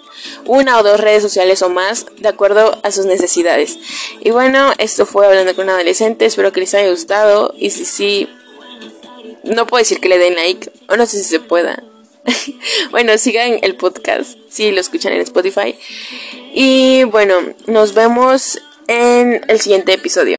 una 0.46 0.78
o 0.78 0.82
dos 0.82 1.00
redes 1.00 1.22
sociales 1.22 1.62
o 1.62 1.68
más 1.68 2.06
de 2.18 2.28
acuerdo 2.28 2.78
a 2.82 2.90
sus 2.90 3.06
necesidades. 3.06 3.78
Y 4.20 4.30
bueno, 4.30 4.72
esto 4.78 5.06
fue 5.06 5.26
hablando 5.26 5.54
con 5.54 5.64
un 5.64 5.70
adolescente, 5.70 6.26
espero 6.26 6.52
que 6.52 6.60
les 6.60 6.74
haya 6.74 6.90
gustado 6.90 7.54
y 7.58 7.70
si 7.70 7.84
sí, 7.84 8.28
no 9.42 9.66
puedo 9.66 9.80
decir 9.80 10.00
que 10.00 10.08
le 10.08 10.18
den 10.18 10.34
like, 10.34 10.70
o 10.88 10.96
no 10.96 11.06
sé 11.06 11.18
si 11.18 11.24
se 11.24 11.40
pueda. 11.40 11.82
bueno, 12.90 13.16
sigan 13.18 13.58
el 13.62 13.76
podcast 13.76 14.38
si 14.48 14.70
lo 14.70 14.80
escuchan 14.80 15.12
en 15.12 15.20
Spotify. 15.20 15.76
Y 16.54 17.04
bueno, 17.04 17.54
nos 17.66 17.94
vemos 17.94 18.60
en 18.88 19.44
el 19.48 19.60
siguiente 19.60 19.92
episodio. 19.92 20.36